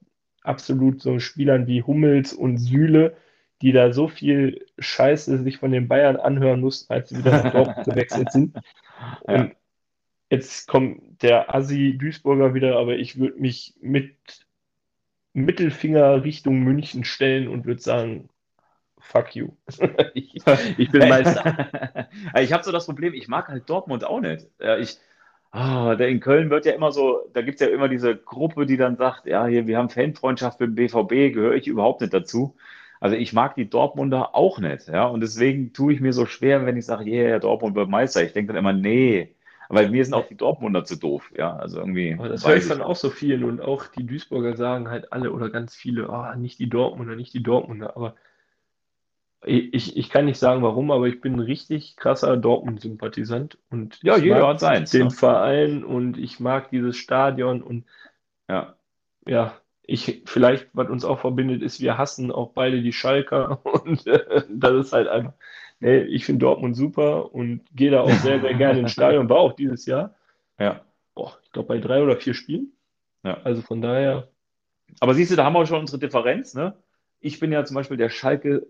[0.42, 3.16] absolut so Spielern wie Hummels und Süle,
[3.62, 7.52] die da so viel Scheiße sich von den Bayern anhören mussten, als sie wieder nach
[7.52, 8.56] Dortmund gewechselt sind.
[9.26, 9.50] Ja.
[10.30, 14.43] jetzt kommt der Assi Duisburger wieder, aber ich würde mich mit
[15.34, 18.28] Mittelfinger Richtung München stellen und würde sagen,
[18.98, 19.48] fuck you.
[20.14, 20.34] ich,
[20.78, 22.08] ich, bin Meister.
[22.40, 24.46] ich habe so das Problem, ich mag halt Dortmund auch nicht.
[24.80, 24.98] Ich,
[25.52, 28.76] der in Köln wird ja immer so, da gibt es ja immer diese Gruppe, die
[28.76, 32.56] dann sagt, ja, hier, wir haben Fanfreundschaft mit dem BVB, gehöre ich überhaupt nicht dazu.
[33.00, 36.64] Also ich mag die Dortmunder auch nicht, ja, und deswegen tue ich mir so schwer,
[36.64, 38.24] wenn ich sage, yeah, Dortmund wird Meister.
[38.24, 39.34] Ich denke dann immer, nee,
[39.74, 42.14] weil mir sind auch die Dortmunder zu doof, ja, also irgendwie.
[42.18, 45.32] Aber das höre ich dann auch so viel und auch die Duisburger sagen halt alle
[45.32, 48.14] oder ganz viele, ah, nicht die Dortmunder, nicht die Dortmunder, aber
[49.46, 54.16] ich, ich kann nicht sagen, warum, aber ich bin ein richtig krasser Dortmund-Sympathisant und ja,
[54.16, 54.90] jeder hat seins.
[54.90, 55.10] Den ja.
[55.10, 57.84] Verein und ich mag dieses Stadion und
[58.48, 58.76] ja,
[59.26, 59.54] ja,
[59.86, 64.42] ich vielleicht, was uns auch verbindet, ist, wir hassen auch beide die Schalker und äh,
[64.48, 65.34] das ist halt einfach.
[65.80, 69.38] Nee, ich finde Dortmund super und gehe da auch sehr, sehr gerne ins Stadion, war
[69.38, 70.14] auch dieses Jahr.
[70.58, 70.80] Ja.
[71.14, 72.72] Boah, ich glaube bei drei oder vier Spielen.
[73.22, 73.38] Ja.
[73.44, 74.28] Also von daher.
[75.00, 76.76] Aber siehst du, da haben wir schon unsere Differenz, ne?
[77.20, 78.66] Ich bin ja zum Beispiel der Schalke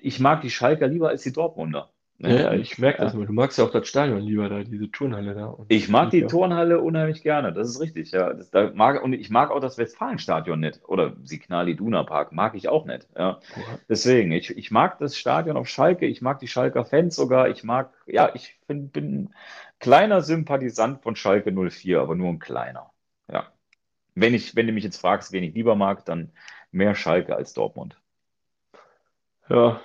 [0.00, 1.90] ich mag die Schalker lieber als die Dortmunder.
[2.20, 2.42] Ne?
[2.42, 3.14] Ja, ich merke das.
[3.14, 3.24] Ja.
[3.24, 5.56] Du magst ja auch das Stadion lieber da, diese Turnhalle da.
[5.68, 6.26] Ich mag die ja.
[6.26, 8.10] Turnhalle unheimlich gerne, das ist richtig.
[8.10, 8.34] Ja.
[8.34, 10.80] Das, da mag, und ich mag auch das Westfalenstadion nicht.
[10.88, 13.06] Oder Signali Duna Park mag ich auch nicht.
[13.16, 13.38] Ja.
[13.88, 17.50] Deswegen, ich, ich mag das Stadion auf Schalke, ich mag die Schalker Fans sogar.
[17.50, 19.32] Ich mag, ja, ich bin, bin
[19.78, 22.90] kleiner Sympathisant von Schalke 04, aber nur ein kleiner.
[23.30, 23.46] Ja.
[24.16, 26.32] Wenn, ich, wenn du mich jetzt fragst, wen ich lieber mag, dann
[26.72, 27.96] mehr Schalke als Dortmund.
[29.48, 29.80] Ja,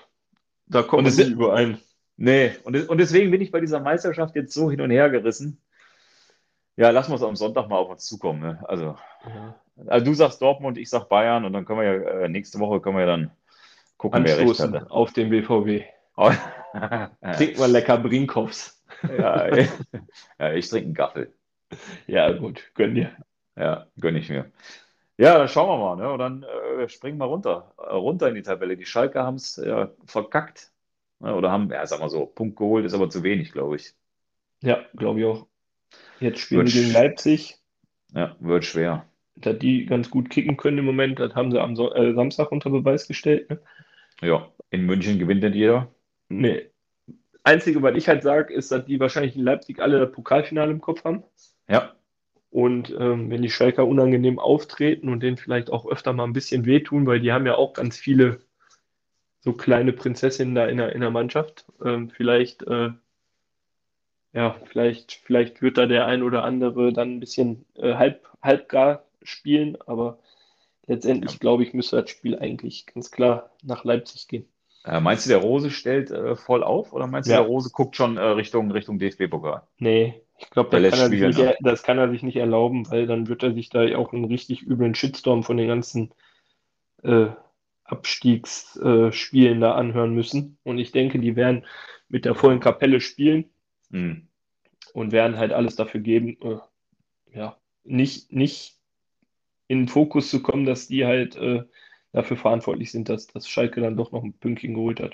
[0.65, 1.77] da kommen wir nicht überein.
[2.17, 5.61] Nee, und, und deswegen bin ich bei dieser Meisterschaft jetzt so hin und her gerissen.
[6.75, 8.41] Ja, lassen wir es am Sonntag mal auf uns zukommen.
[8.41, 8.63] Ne?
[8.67, 8.95] Also,
[9.25, 9.55] ja.
[9.87, 12.81] also, du sagst Dortmund, ich sag Bayern und dann können wir ja äh, nächste Woche
[12.81, 13.31] können wir ja dann
[13.97, 14.89] gucken, wer recht hatte.
[14.89, 15.85] Auf den BVB.
[16.17, 16.31] Oh.
[17.35, 18.83] Trink mal lecker Brinkhoffs.
[19.03, 19.55] ja,
[20.39, 21.33] ja, ich trinke einen Gaffel.
[22.07, 23.11] Ja, gut, gönn dir.
[23.55, 24.51] Ja, gönn ich mir.
[25.17, 25.95] Ja, dann schauen wir mal.
[25.95, 26.11] Ne?
[26.11, 28.77] Und dann äh, springen wir runter, äh, runter in die Tabelle.
[28.77, 29.61] Die Schalke haben es
[30.05, 30.72] verkackt.
[31.23, 31.33] Ne?
[31.33, 33.93] Oder haben, ja, sag mal so, Punkt geholt, ist aber zu wenig, glaube ich.
[34.61, 35.47] Ja, glaube ich auch.
[36.19, 37.57] Jetzt spielen wir gegen Leipzig.
[38.13, 39.05] Ja, wird schwer.
[39.35, 42.51] Da die ganz gut kicken können im Moment, das haben sie am so äh, Samstag
[42.51, 43.49] unter Beweis gestellt.
[43.49, 43.59] Ne?
[44.21, 45.89] Ja, in München gewinnt nicht jeder.
[46.29, 46.69] Nee.
[47.43, 50.81] Einzige, was ich halt sage, ist, dass die wahrscheinlich in Leipzig alle das Pokalfinale im
[50.81, 51.23] Kopf haben.
[51.67, 51.93] Ja.
[52.49, 56.65] Und ähm, wenn die Schalker unangenehm auftreten und denen vielleicht auch öfter mal ein bisschen
[56.65, 58.41] wehtun, weil die haben ja auch ganz viele
[59.43, 61.65] so kleine Prinzessinnen da in der, in der Mannschaft.
[61.83, 62.91] Ähm, vielleicht, äh,
[64.31, 69.03] ja, vielleicht, vielleicht wird da der ein oder andere dann ein bisschen äh, halb, halbgar
[69.21, 70.17] spielen, aber
[70.87, 71.37] letztendlich, ja.
[71.39, 74.45] glaube ich, müsste das Spiel eigentlich ganz klar nach Leipzig gehen.
[74.85, 77.37] Äh, meinst du, der Rose stellt äh, voll auf oder meinst ja.
[77.37, 79.63] du, der Rose guckt schon äh, Richtung, Richtung DFB-Pokal?
[79.77, 81.55] Nee, ich glaube, das, ne?
[81.61, 84.61] das kann er sich nicht erlauben, weil dann wird er sich da auch einen richtig
[84.61, 86.13] üblen Shitstorm von den ganzen
[87.03, 87.27] äh,
[87.85, 90.57] Abstiegsspielen da anhören müssen.
[90.63, 91.65] Und ich denke, die werden
[92.07, 93.45] mit der vollen Kapelle spielen
[93.89, 94.27] mhm.
[94.93, 96.57] und werden halt alles dafür geben, äh,
[97.37, 98.77] ja, nicht, nicht
[99.67, 101.63] in den Fokus zu kommen, dass die halt äh,
[102.11, 105.13] dafür verantwortlich sind, dass, dass Schalke dann doch noch ein Pünktchen geholt hat.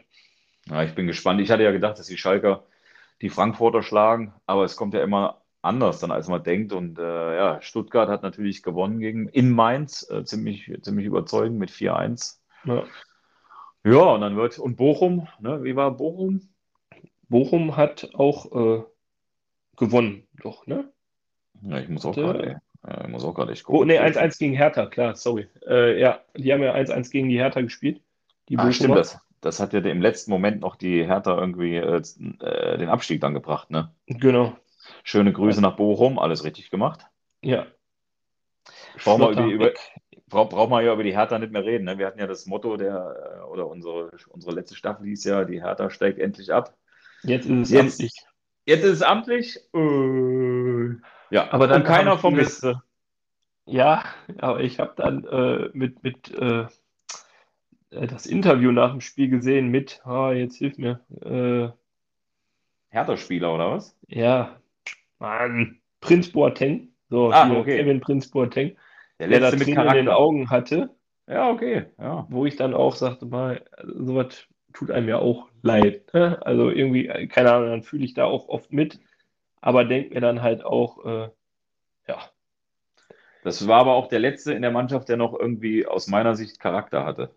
[0.68, 1.42] Ja, ich bin gespannt.
[1.42, 2.66] Ich hatte ja gedacht, dass die Schalker
[3.22, 6.74] die Frankfurter schlagen, aber es kommt ja immer anders dann, als man denkt.
[6.74, 11.72] Und äh, ja, Stuttgart hat natürlich gewonnen gegen in Mainz, äh, ziemlich, ziemlich überzeugend mit
[11.72, 12.39] 4-1.
[12.66, 12.84] Ja.
[13.84, 16.50] ja, und dann wird, und Bochum, ne, wie war Bochum?
[17.30, 18.84] Bochum hat auch äh,
[19.78, 20.92] gewonnen, doch, ne?
[21.62, 23.82] Ja, ich muss auch gerade, ja, ich muss auch gerade echt gucken.
[23.82, 25.48] Oh, ne, 1-1 gegen Hertha, klar, sorry.
[25.68, 28.02] Äh, ja, die haben ja 1-1 gegen die Hertha gespielt.
[28.50, 32.02] Die ah, stimmt, das, das hat ja im letzten Moment noch die Hertha irgendwie äh,
[32.42, 33.94] äh, den Abstieg dann gebracht, ne?
[34.08, 34.58] Genau.
[35.04, 37.06] Schöne Grüße nach Bochum, alles richtig gemacht.
[37.42, 37.68] Ja.
[39.04, 39.72] Brauchen wir über, bra
[40.30, 41.86] braucht man ja über die Hertha nicht mehr reden.
[41.86, 41.98] Ne?
[41.98, 45.62] Wir hatten ja das Motto der, äh, oder unsere, unsere letzte Staffel hieß ja, die
[45.62, 46.76] Hertha steigt endlich ab.
[47.24, 48.14] Jetzt ist es jetzt, amtlich.
[48.66, 49.60] Jetzt ist es amtlich.
[49.74, 50.96] Äh,
[51.32, 52.66] ja, aber dann keiner vermisst.
[53.66, 54.04] Ja,
[54.40, 56.66] aber ich habe dann äh, mit, mit äh,
[57.92, 61.00] äh, das Interview nach dem Spiel gesehen mit, ah, jetzt hilf mir.
[61.22, 61.70] Äh,
[62.90, 63.96] Hertha-Spieler oder was?
[64.08, 64.60] Ja,
[65.20, 66.90] Mann, Prinz Boateng.
[67.10, 67.78] So, ah, okay.
[67.78, 68.76] Kevin Prinz Boateng.
[69.20, 70.00] Der letzte der mit Charakter.
[70.00, 70.90] in den Augen hatte.
[71.28, 71.86] Ja, okay.
[72.00, 72.26] Ja.
[72.30, 76.14] Wo ich dann auch sagte, mal, sowas tut einem ja auch leid.
[76.14, 76.40] Ne?
[76.42, 79.00] Also irgendwie, keine Ahnung, dann fühle ich da auch oft mit,
[79.62, 81.30] aber denke mir dann halt auch, äh,
[82.08, 82.20] ja.
[83.44, 86.60] Das war aber auch der letzte in der Mannschaft, der noch irgendwie aus meiner Sicht
[86.60, 87.32] Charakter hatte.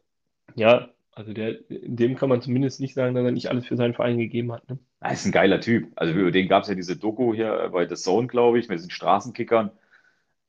[0.55, 3.95] Ja, also der, dem kann man zumindest nicht sagen, dass er nicht alles für seinen
[3.95, 4.69] Verein gegeben hat.
[4.69, 4.79] Ne?
[5.01, 5.93] Er ist ein geiler Typ.
[5.95, 8.79] Also über den gab es ja diese Doku hier bei The Zone, glaube ich, mit
[8.79, 9.71] diesen Straßenkickern.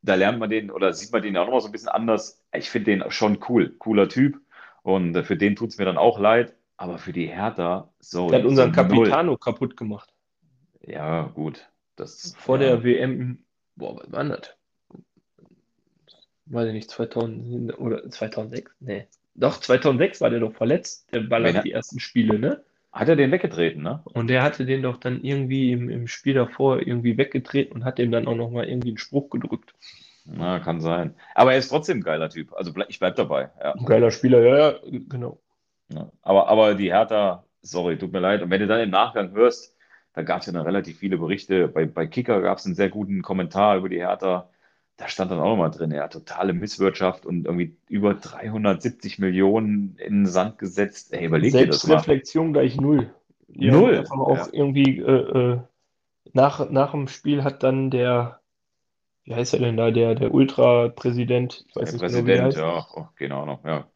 [0.03, 2.43] Da lernt man den oder sieht man den auch noch mal so ein bisschen anders.
[2.53, 4.39] Ich finde den schon cool, cooler Typ.
[4.83, 6.53] Und für den tut es mir dann auch leid.
[6.77, 8.29] Aber für die Hertha, so.
[8.29, 9.37] Der hat unseren Capitano null.
[9.37, 10.13] kaputt gemacht.
[10.85, 11.69] Ja, gut.
[11.95, 12.67] Das, Vor ja.
[12.67, 14.49] der WM, boah, was war das?
[16.45, 18.71] Weiß ich nicht, 2000 oder 2006?
[18.81, 22.63] Nee, doch, 2006 war der doch verletzt, der ballert die ersten Spiele, ne?
[22.93, 24.01] Hat er den weggetreten, ne?
[24.03, 27.97] Und der hatte den doch dann irgendwie im, im Spiel davor irgendwie weggetreten und hat
[27.97, 29.73] dem dann auch nochmal irgendwie einen Spruch gedrückt.
[30.25, 31.15] Na, kann sein.
[31.33, 32.53] Aber er ist trotzdem ein geiler Typ.
[32.53, 33.49] Also ich bleib dabei.
[33.59, 33.73] Ja.
[33.73, 34.79] Ein geiler Spieler, ja, ja,
[35.09, 35.39] genau.
[35.89, 38.43] Ja, aber, aber die Hertha, sorry, tut mir leid.
[38.43, 39.75] Und wenn du dann im Nachgang hörst,
[40.13, 41.67] da gab es ja dann relativ viele Berichte.
[41.67, 44.49] Bei, bei Kicker gab es einen sehr guten Kommentar über die Hertha
[44.97, 50.21] da stand dann auch nochmal drin, ja, totale Misswirtschaft und irgendwie über 370 Millionen in
[50.21, 51.13] den Sand gesetzt.
[51.13, 51.95] Ey, überleg dir das mal.
[51.95, 53.13] Reflexion gleich null.
[53.47, 53.97] Die null.
[53.97, 54.47] Einfach auch ja.
[54.51, 55.59] irgendwie äh, äh,
[56.33, 58.39] nach, nach dem Spiel hat dann der,
[59.23, 62.45] wie heißt er denn da, der, der Ultra-Präsident, ich weiß der nicht Präsident, genau, wie
[62.45, 62.57] heißt.
[62.57, 63.87] ja, oh, genau, ja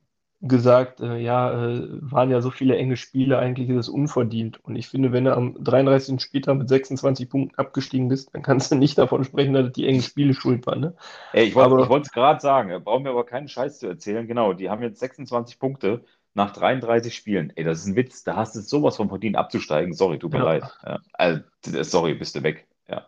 [0.42, 4.64] gesagt, äh, ja, äh, waren ja so viele enge Spiele, eigentlich ist es unverdient.
[4.64, 6.22] Und ich finde, wenn du am 33.
[6.22, 10.04] Spieltag mit 26 Punkten abgestiegen bist, dann kannst du nicht davon sprechen, dass die engen
[10.04, 10.82] Spiele schuld waren.
[10.82, 10.96] Ne?
[11.34, 14.28] Ey, ich wollte es gerade sagen, brauchen wir aber keinen Scheiß zu erzählen.
[14.28, 16.04] Genau, die haben jetzt 26 Punkte
[16.36, 17.52] nach 33 Spielen.
[17.56, 18.24] Ey, das ist ein Witz.
[18.24, 19.94] Da hast du sowas von verdient abzusteigen.
[19.94, 20.44] Sorry, tut mir ja.
[20.44, 20.64] leid.
[20.86, 21.00] Ja.
[21.14, 21.42] Also,
[21.82, 22.68] sorry, bist du weg.
[22.88, 23.08] Ja.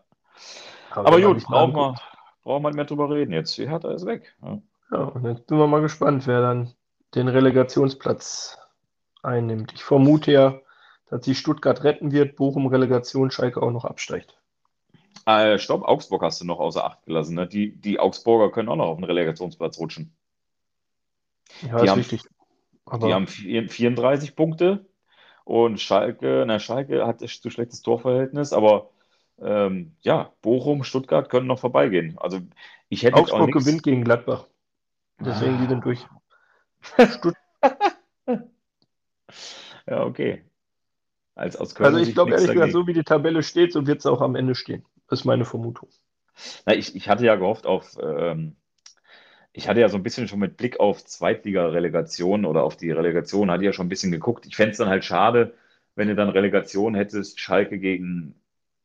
[0.89, 1.95] Aber, aber gut, brauchen wir,
[2.43, 3.55] brauchen wir nicht mehr drüber reden jetzt.
[3.55, 4.35] Die Hertha ist weg.
[4.41, 4.59] Ja.
[4.91, 6.73] ja, und jetzt sind wir mal gespannt, wer dann
[7.15, 8.57] den Relegationsplatz
[9.23, 9.73] einnimmt.
[9.73, 10.59] Ich vermute ja,
[11.09, 14.39] dass sich Stuttgart retten wird, Bochum Relegation, Schalke auch noch absteigt.
[15.25, 17.35] Äh, stopp, Augsburg hast du noch außer Acht gelassen.
[17.35, 17.47] Ne?
[17.47, 20.13] Die, die Augsburger können auch noch auf den Relegationsplatz rutschen.
[21.61, 22.21] Ja, die ist haben, richtig.
[22.85, 24.85] Aber die haben 34 Punkte
[25.43, 28.89] und Schalke, na, Schalke hat zu schlechtes Torverhältnis, aber
[29.41, 32.17] ähm, ja, Bochum, Stuttgart können noch vorbeigehen.
[32.17, 32.39] Also
[32.89, 34.45] ich hätte Augsburg gewinnt gegen Gladbach.
[35.19, 35.61] Deswegen ah.
[35.61, 36.05] die sind durch.
[39.87, 40.43] ja, okay.
[41.35, 43.99] Als aus Köln also ich glaube ehrlich gesagt, so wie die Tabelle steht, so wird
[43.99, 44.85] es auch am Ende stehen.
[45.07, 45.89] Das ist meine Vermutung.
[46.65, 48.55] Na, ich, ich hatte ja gehofft auf, ähm,
[49.53, 53.51] ich hatte ja so ein bisschen schon mit Blick auf Zweitliga-Relegation oder auf die Relegation,
[53.51, 54.45] hatte ja schon ein bisschen geguckt.
[54.45, 55.53] Ich fände es dann halt schade,
[55.95, 58.35] wenn du dann Relegation hättest, Schalke gegen,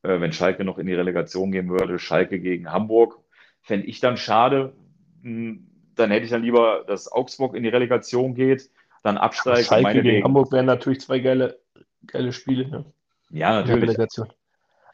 [0.02, 3.18] äh, wenn Schalke noch in die Relegation gehen würde, Schalke gegen Hamburg
[3.62, 4.74] fände ich dann schade.
[5.22, 8.70] Hm, dann hätte ich dann lieber, dass Augsburg in die Relegation geht,
[9.02, 9.66] dann absteigt.
[9.66, 11.58] Schalke gegen Hamburg wären natürlich zwei geile,
[12.06, 12.68] geile Spiele.
[12.68, 12.84] Ne?
[13.30, 13.96] Ja, natürlich.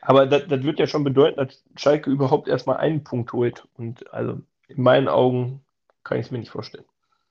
[0.03, 3.67] Aber das, das, wird ja schon bedeuten, dass Schalke überhaupt erstmal einen Punkt holt.
[3.77, 5.63] Und also in meinen Augen
[6.05, 6.85] kann ich es mir nicht vorstellen.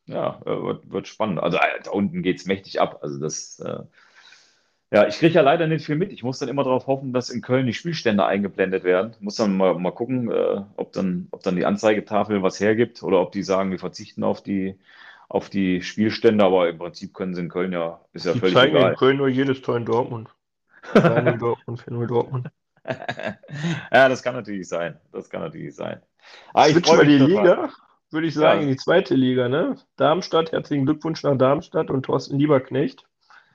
[0.06, 1.40] Ja, äh, wird, wird spannend.
[1.40, 3.00] Also äh, da unten geht es mächtig ab.
[3.02, 3.80] Also das, äh,
[4.92, 6.12] ja, ich kriege ja leider nicht viel mit.
[6.12, 9.16] Ich muss dann immer darauf hoffen, dass in Köln die Spielstände eingeblendet werden.
[9.20, 13.22] Muss dann mal, mal gucken, äh, ob, dann, ob dann die Anzeigetafel was hergibt oder
[13.22, 14.80] ob die sagen, wir verzichten auf die,
[15.28, 16.44] auf die Spielstände.
[16.44, 18.92] Aber im Prinzip können sie in Köln ja, ist ja die völlig zeigen egal.
[18.92, 20.30] in Köln nur jedes Tor in Dortmund.
[20.94, 22.50] 3 Dortmund, 4 Dortmund.
[23.94, 25.00] ja, das kann natürlich sein.
[25.12, 26.02] Das kann natürlich sein.
[26.54, 27.44] Ah, ich Switch mal die total.
[27.44, 27.70] Liga,
[28.10, 28.64] würde ich sagen, ja.
[28.64, 29.50] in die zweite Liga.
[29.50, 29.76] Ne?
[29.98, 33.06] Darmstadt, herzlichen Glückwunsch nach Darmstadt und Thorsten Lieberknecht.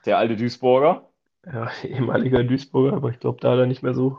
[0.06, 1.08] Der alte Duisburger.
[1.46, 4.18] Ja, ehemaliger Duisburger, aber ich glaube, da hat er nicht mehr so,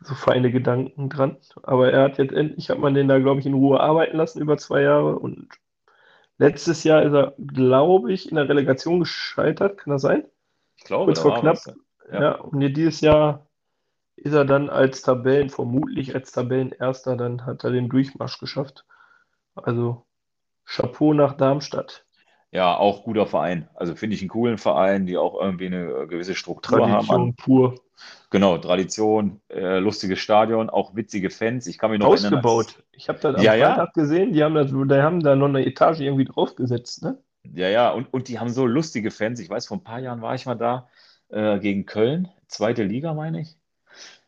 [0.00, 1.36] so feine Gedanken dran.
[1.62, 4.40] Aber er hat jetzt endlich, hat man den da, glaube ich, in Ruhe arbeiten lassen
[4.40, 5.48] über zwei Jahre und
[6.38, 9.78] letztes Jahr ist er, glaube ich, in der Relegation gescheitert.
[9.78, 10.24] Kann das sein?
[10.76, 11.58] Ich glaube, Kurz vor knapp.
[12.10, 12.20] Ja.
[12.20, 13.46] ja, und dieses Jahr
[14.16, 18.84] ist er dann als Tabellen, vermutlich als Tabellenerster, dann hat er den Durchmarsch geschafft.
[19.54, 20.04] Also
[20.64, 22.04] Chapeau nach Darmstadt.
[22.52, 23.66] Ja, auch guter Verein.
[23.74, 27.34] Also finde ich einen coolen Verein, die auch irgendwie eine gewisse Struktur Tradition haben.
[27.34, 27.74] pur.
[28.28, 31.66] Genau, Tradition, äh, lustiges Stadion, auch witzige Fans.
[31.66, 32.66] Ich kann mich noch Ausgebaut.
[32.66, 34.02] Erinnern, ich habe das am ja, Freitag ja.
[34.02, 37.18] gesehen, die haben, das, die haben da noch eine Etage irgendwie draufgesetzt, ne?
[37.54, 39.40] Ja, ja, und, und die haben so lustige Fans.
[39.40, 40.88] Ich weiß, vor ein paar Jahren war ich mal da
[41.28, 43.56] äh, gegen Köln, zweite Liga, meine ich.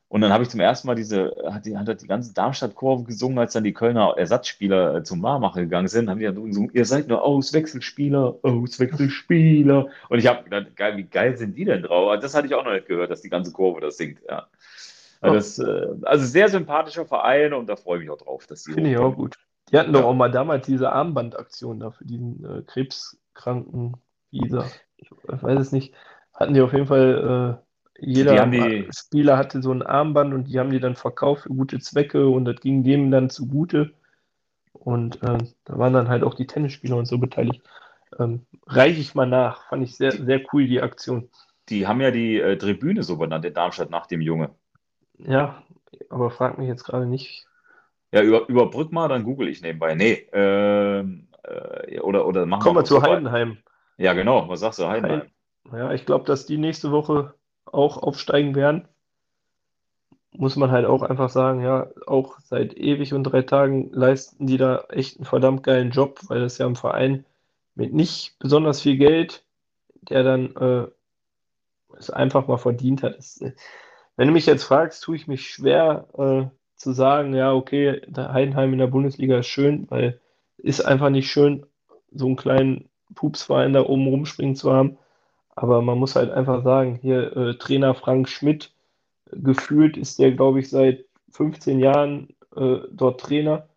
[0.09, 3.39] Und dann habe ich zum ersten Mal diese, hat die, hat die ganze Darmstadt-Kurve gesungen,
[3.39, 6.85] als dann die Kölner Ersatzspieler äh, zum Marmacher gegangen sind, haben die dann gesungen, ihr
[6.85, 9.89] seid nur Auswechselspieler, Auswechselspieler.
[10.09, 12.21] Und ich habe gedacht, geil, wie geil sind die denn drauf?
[12.21, 14.47] Das hatte ich auch noch nicht gehört, dass die ganze Kurve das singt, ja.
[15.21, 18.65] Also, das, äh, also sehr sympathischer Verein und da freue ich mich auch drauf, dass
[18.65, 18.73] die.
[18.73, 19.37] Finde ich auch gut.
[19.73, 20.01] Die hatten ja.
[20.01, 23.97] doch auch mal damals diese Armbandaktion da für diesen äh, krebskranken
[24.31, 24.67] Visa.
[24.99, 25.95] Ich weiß es nicht.
[26.35, 27.65] Hatten die auf jeden Fall äh,
[27.99, 28.89] jeder die...
[28.91, 32.45] Spieler hatte so ein Armband und die haben die dann verkauft für gute Zwecke und
[32.45, 33.93] das ging dem dann zugute.
[34.73, 37.63] Und äh, da waren dann halt auch die Tennisspieler und so beteiligt.
[38.19, 39.69] Ähm, reiche ich mal nach.
[39.69, 41.31] Fand ich sehr, sehr cool, die Aktion.
[41.69, 44.51] Die haben ja die äh, Tribüne so benannt in Darmstadt nach dem Junge.
[45.19, 45.63] Ja,
[46.11, 47.47] aber frag mich jetzt gerade nicht.
[48.13, 49.95] Ja, über, überbrück mal, dann google ich nebenbei.
[49.95, 53.59] Nee, ähm, äh, oder, oder machen Kommen wir zu Heidenheim.
[53.97, 54.49] Ja, genau.
[54.49, 55.23] Was sagst du, Heidenheim?
[55.73, 57.35] Ja, ich glaube, dass die nächste Woche
[57.67, 58.89] auch aufsteigen werden.
[60.33, 64.57] Muss man halt auch einfach sagen, ja, auch seit ewig und drei Tagen leisten die
[64.57, 67.25] da echt einen verdammt geilen Job, weil das ja ein Verein
[67.75, 69.45] mit nicht besonders viel Geld,
[70.03, 70.87] der dann äh,
[71.97, 73.17] es einfach mal verdient hat.
[73.17, 73.53] Das, äh,
[74.17, 78.33] wenn du mich jetzt fragst, tue ich mich schwer äh, zu sagen, ja, okay, der
[78.33, 80.21] Heidenheim in der Bundesliga ist schön, weil
[80.57, 81.67] ist einfach nicht schön,
[82.13, 84.99] so einen kleinen Pupsverein da oben rumspringen zu haben.
[85.57, 88.73] Aber man muss halt einfach sagen, hier äh, Trainer Frank Schmidt,
[89.31, 93.69] gefühlt ist der, glaube ich, seit 15 Jahren äh, dort Trainer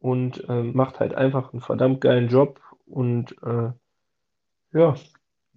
[0.00, 2.60] und äh, macht halt einfach einen verdammt geilen Job.
[2.86, 3.70] Und äh,
[4.72, 4.94] ja.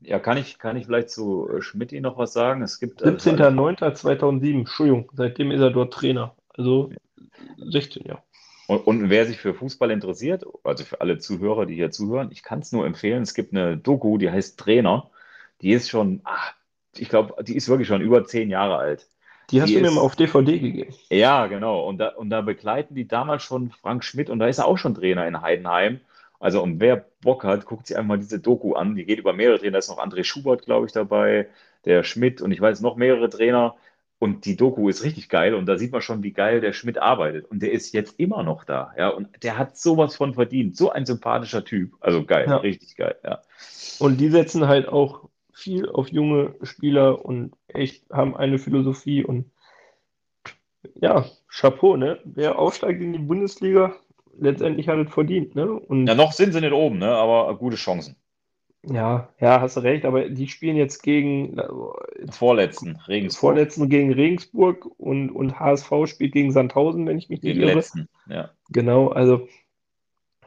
[0.02, 2.62] Ja, kann ich, kann ich vielleicht zu äh, Schmidt noch was sagen?
[2.62, 6.36] Es gibt 17.09.2007, äh, Entschuldigung, seitdem ist er dort Trainer.
[6.50, 6.92] Also
[7.58, 8.24] 16 Jahre.
[8.68, 12.44] Und, und, wer sich für Fußball interessiert, also für alle Zuhörer, die hier zuhören, ich
[12.44, 13.24] kann es nur empfehlen.
[13.24, 15.10] Es gibt eine Doku, die heißt Trainer
[15.62, 16.54] die ist schon, ach,
[16.96, 19.08] ich glaube, die ist wirklich schon über zehn Jahre alt.
[19.50, 20.94] Die hast die du mir mal auf DVD gegeben.
[21.10, 21.88] Ja, genau.
[21.88, 24.78] Und da, und da begleiten die damals schon Frank Schmidt und da ist er auch
[24.78, 26.02] schon Trainer in Heidenheim.
[26.40, 28.96] Also, und wer Bock hat, guckt sich einmal diese Doku an.
[28.96, 29.74] Die geht über mehrere Trainer.
[29.74, 31.48] Da ist noch André Schubert, glaube ich, dabei,
[31.86, 33.76] der Schmidt und ich weiß noch mehrere Trainer.
[34.20, 36.98] Und die Doku ist richtig geil und da sieht man schon, wie geil der Schmidt
[36.98, 37.46] arbeitet.
[37.46, 38.92] Und der ist jetzt immer noch da.
[38.98, 40.76] Ja, und der hat sowas von verdient.
[40.76, 41.94] So ein sympathischer Typ.
[42.00, 42.58] Also geil, ja.
[42.58, 43.42] richtig geil, ja.
[44.00, 49.46] Und die setzen halt auch viel auf junge Spieler und echt haben eine Philosophie und
[51.02, 52.20] ja, Chapeau, ne?
[52.24, 53.96] Wer aufsteigt in die Bundesliga,
[54.40, 55.72] letztendlich hat es verdient, ne?
[55.72, 57.10] Und ja, noch sind sie nicht oben, ne?
[57.10, 58.16] Aber gute Chancen.
[58.84, 61.60] Ja, ja, hast du recht, aber die spielen jetzt gegen
[62.30, 63.40] Vorletzten, Regensburg.
[63.40, 67.74] Vorletzten gegen Regensburg und, und HSV spielt gegen Sandhausen, wenn ich mich nicht irre.
[67.74, 68.52] Letzten, ja.
[68.70, 69.48] Genau, also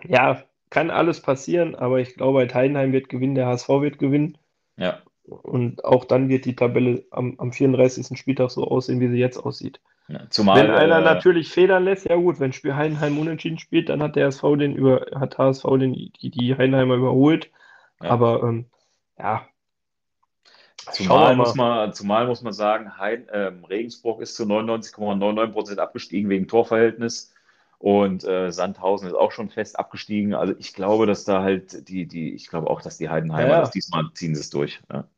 [0.05, 4.39] ja, kann alles passieren, aber ich glaube, Heidenheim wird gewinnen, der HSV wird gewinnen.
[4.81, 4.99] Ja.
[5.25, 8.19] Und auch dann wird die Tabelle am, am 34.
[8.19, 9.81] Spieltag so aussehen, wie sie jetzt aussieht.
[10.09, 13.91] Ja, zumal, wenn einer äh, natürlich federn lässt, ja gut, wenn Spiel Heidenheim unentschieden spielt,
[13.91, 17.51] dann hat der SV den über, hat HSV den, die, die Heidenheimer überholt.
[18.03, 18.11] Ja.
[18.11, 18.67] Aber ähm,
[19.19, 19.47] ja.
[20.93, 26.49] Zumal muss, man, zumal muss man sagen, Hein, ähm, Regensburg ist zu 99,99% abgestiegen wegen
[26.49, 27.33] Torverhältnis.
[27.83, 30.35] Und äh, Sandhausen ist auch schon fest abgestiegen.
[30.35, 33.61] Also ich glaube, dass da halt die, die, ich glaube auch, dass die Heidenheimer Ja,
[33.61, 34.81] das diesmal ziehen sie es durch.
[34.93, 35.09] Ja.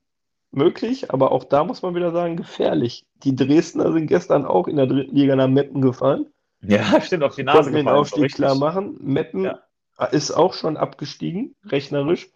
[0.52, 3.04] Möglich, aber auch da muss man wieder sagen, gefährlich.
[3.24, 6.26] Die Dresdner sind gestern auch in der dritten Liga nach Meppen gefallen.
[6.60, 7.96] ja, stimmt, auf die Nase Konnten den gefallen.
[7.96, 8.36] so Aufstieg richtig.
[8.36, 8.96] klar machen.
[9.00, 10.04] Meppen Ja.
[10.12, 12.30] ist auch schon abgestiegen, rechnerisch.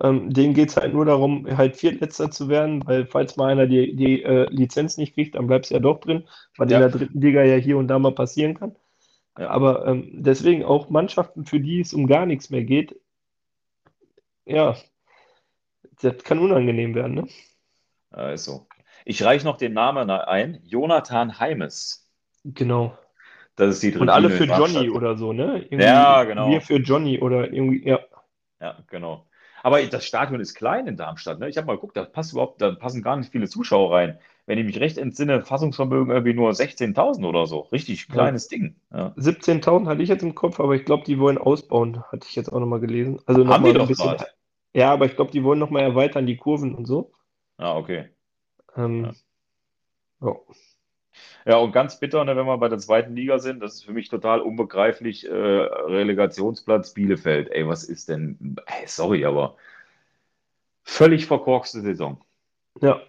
[0.00, 3.66] Ähm, denen geht es halt nur darum, halt Viertletzter zu werden, weil falls mal einer
[3.66, 6.24] die, die äh, Lizenz nicht kriegt, dann bleibst du ja doch drin,
[6.56, 6.76] was Ja.
[6.78, 8.74] in der dritten Liga ja hier und da mal passieren kann.
[9.36, 12.98] Aber ähm, deswegen auch Mannschaften, für die es um gar nichts mehr geht,
[14.44, 14.76] ja,
[16.00, 17.28] das kann unangenehm werden, ne?
[18.14, 18.66] Ja, ist so.
[19.04, 20.60] Ich reiche noch den Namen ein.
[20.64, 22.08] Jonathan Heimes.
[22.44, 22.96] Genau.
[23.56, 25.58] Das ist die dritte Und alle für Johnny oder so, ne?
[25.62, 26.50] Irgendwie Ja, genau.
[26.50, 28.00] Wir für Johnny oder irgendwie, ja.
[28.60, 29.26] Ja, genau.
[29.62, 31.40] Aber das Stadion ist klein in Darmstadt.
[31.40, 31.48] Ne?
[31.48, 34.18] Ich habe mal geguckt, da passt überhaupt, da passen gar nicht viele Zuschauer rein.
[34.46, 37.60] Wenn ich mich recht entsinne, Fassungsvermögen irgendwie nur 16.000 oder so.
[37.60, 38.76] Richtig kleines Ding.
[38.92, 39.12] Ja.
[39.16, 42.52] 17.000 hatte ich jetzt im Kopf, aber ich glaube, die wollen ausbauen, hatte ich jetzt
[42.52, 43.20] auch nochmal gelesen.
[43.26, 44.16] Also Haben nochmal die doch bisschen.
[44.16, 44.36] grad.
[44.72, 47.12] Ja, aber ich glaube, die wollen nochmal erweitern, die Kurven und so.
[47.56, 48.10] Ah, okay.
[48.76, 49.12] Ähm,
[50.20, 50.36] ja.
[51.44, 53.92] Ja, und ganz bitter, ne, wenn wir bei der zweiten Liga sind, das ist für
[53.92, 57.50] mich total unbegreiflich, äh, Relegationsplatz Bielefeld.
[57.50, 58.56] Ey, was ist denn?
[58.66, 59.56] Ey, sorry, aber
[60.82, 62.22] völlig verkorkste Saison.
[62.80, 63.00] ja.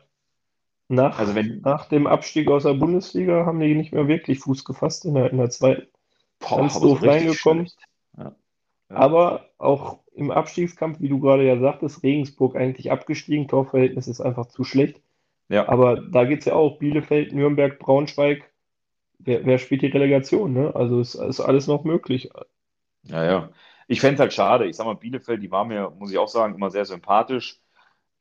[0.89, 4.63] Nach, Also wenn, nach dem Abstieg aus der Bundesliga haben die nicht mehr wirklich Fuß
[4.63, 5.88] gefasst in der, in der zweiten.
[6.39, 7.67] boah, ganz doof reingekommen.
[8.17, 8.35] Ja.
[8.89, 8.95] Ja.
[8.95, 14.47] Aber auch im Abstiegskampf, wie du gerade ja sagtest, Regensburg eigentlich abgestiegen, Torverhältnis ist einfach
[14.47, 15.01] zu schlecht.
[15.49, 15.67] Ja.
[15.67, 18.49] Aber da geht es ja auch, Bielefeld, Nürnberg, Braunschweig,
[19.19, 20.75] wer, wer spielt die Relegation, ne?
[20.75, 22.29] Also ist, ist alles noch möglich.
[23.03, 23.49] Ja, ja.
[23.88, 24.65] Ich fände es halt schade.
[24.67, 27.61] Ich sag mal, Bielefeld, die war mir, muss ich auch sagen, immer sehr sympathisch.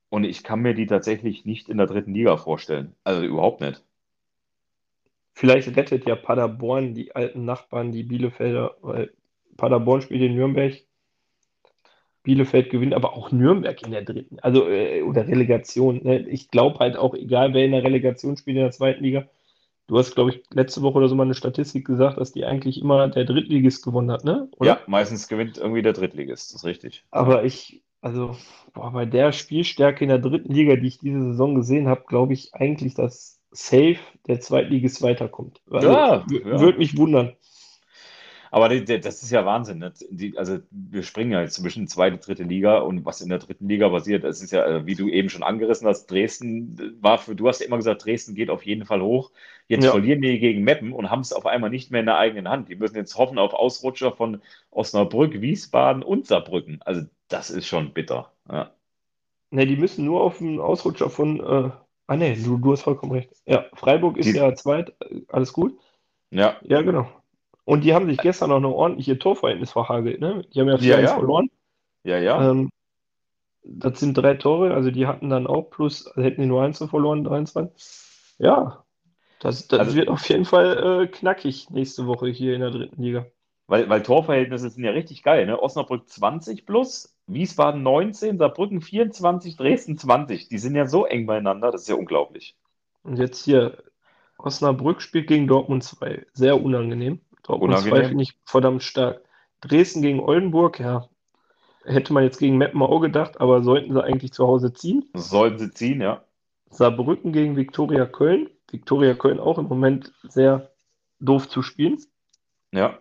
[0.09, 2.95] Und ich kann mir die tatsächlich nicht in der dritten Liga vorstellen.
[3.05, 3.83] Also überhaupt nicht.
[5.33, 9.13] Vielleicht rettet ja Paderborn die alten Nachbarn, die Bielefelder, weil
[9.57, 10.75] Paderborn spielt in Nürnberg,
[12.23, 16.01] Bielefeld gewinnt, aber auch Nürnberg in der dritten, also äh, oder Relegation.
[16.03, 16.29] Ne?
[16.29, 19.29] Ich glaube halt auch, egal wer in der Relegation spielt in der zweiten Liga,
[19.87, 22.81] du hast, glaube ich, letzte Woche oder so mal eine Statistik gesagt, dass die eigentlich
[22.81, 24.49] immer der Drittligist gewonnen hat, ne?
[24.57, 24.71] Oder?
[24.71, 26.53] Ja, meistens gewinnt irgendwie der Drittligist.
[26.53, 27.05] Das ist richtig.
[27.11, 28.37] Aber ich, also
[28.73, 32.35] boah, bei der Spielstärke in der dritten Liga, die ich diese Saison gesehen habe, glaube
[32.35, 33.99] ich eigentlich, dass safe
[34.29, 35.61] der Zweitligist weiterkommt.
[35.69, 36.61] Also, Ja, ja.
[36.61, 37.33] Würde mich wundern.
[38.51, 39.79] Aber das ist ja Wahnsinn.
[39.79, 39.93] Ne?
[40.11, 43.69] Die, also wir springen ja jetzt zwischen zweite, dritte Liga und was in der dritten
[43.69, 47.35] Liga passiert, das ist ja, äh, wie du eben schon angerissen hast, Dresden war für,
[47.35, 49.31] du hast ja immer gesagt, Dresden geht auf jeden Fall hoch.
[49.69, 49.91] Jetzt Ja.
[49.91, 52.69] verlieren die gegen Meppen und haben es auf einmal nicht mehr in der eigenen Hand.
[52.69, 54.41] Die müssen jetzt hoffen auf Ausrutscher von
[54.71, 56.81] Osnabrück, Wiesbaden und Saarbrücken.
[56.85, 58.33] Also das ist schon bitter.
[58.51, 58.71] Ja.
[59.51, 61.71] Ne, die müssen nur auf den Ausrutscher von, äh,
[62.09, 63.31] ah ne, du, du hast vollkommen recht.
[63.47, 65.79] Ja, Freiburg ist Die- ja zweit, äh, alles gut.
[66.31, 67.09] Ja, Ja, genau.
[67.67, 70.43] Und die haben sich gestern auch noch ordentliche Torverhältnis verhagelt, ne?
[70.55, 71.15] Die haben ja Ja, 4-1 ja.
[71.19, 71.51] verloren.
[72.05, 72.51] ja, ja.
[72.51, 72.71] Ähm,
[73.65, 76.79] das sind drei Tore, also die hatten dann auch plus, also hätten die nur eins
[76.79, 78.37] verloren, 23.
[78.39, 78.85] Ja,
[79.41, 83.03] das, das Also- wird auf jeden Fall äh, knackig nächste Woche hier in der dritten
[83.03, 83.27] Liga.
[83.67, 85.61] Weil, weil Torverhältnisse sind ja richtig geil, ne?
[85.61, 90.49] Osnabrück 20 plus, Wiesbaden 19, Saarbrücken 24, Dresden 20.
[90.49, 92.57] Die sind ja so eng beieinander, das ist ja unglaublich.
[93.03, 93.83] Und jetzt hier,
[94.39, 96.25] Osnabrück spielt gegen Dortmund 2.
[96.33, 97.21] Sehr unangenehm.
[97.47, 98.09] Dortmund 2 Unangenehm.
[98.09, 99.23] finde ich verdammt stark.
[99.61, 101.09] Dresden gegen Oldenburg, ja,
[101.85, 105.09] hätte man jetzt gegen Meppen auch gedacht, aber sollten sie eigentlich zu Hause ziehen.
[105.15, 106.23] Sollten sie ziehen, ja.
[106.71, 108.51] Saarbrücken gegen Viktoria Köln.
[108.71, 110.71] Viktoria Köln auch im Moment sehr
[111.21, 111.99] doof zu spielen.
[112.73, 112.99] Ja,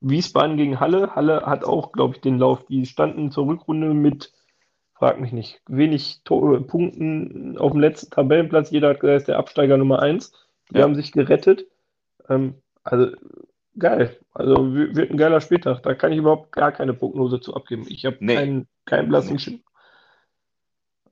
[0.00, 1.14] Wiesbaden gegen Halle.
[1.14, 2.64] Halle hat auch, glaube ich, den Lauf.
[2.66, 4.32] Die standen zur Rückrunde mit,
[4.94, 8.70] frag mich nicht, wenig To- Punkten auf dem letzten Tabellenplatz.
[8.70, 10.32] Jeder hat gesagt, er ist der Absteiger Nummer 1.
[10.70, 10.84] Die Ja.
[10.84, 11.66] haben sich gerettet.
[12.28, 13.08] Ähm, also
[13.78, 14.16] geil.
[14.34, 15.82] Also wird ein geiler Spieltag.
[15.82, 17.84] Da kann ich überhaupt gar keine Prognose zu abgeben.
[17.88, 18.34] Ich habe Nee.
[18.34, 19.58] keinen, keinen blassen Schimmer.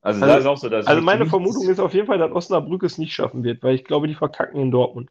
[0.02, 2.32] also, Also- da ist auch so, dass Also meine Vermutung ist auf jeden Fall, dass
[2.32, 5.10] Osnabrück es nicht schaffen wird, weil ich glaube, die verkacken in Dortmund.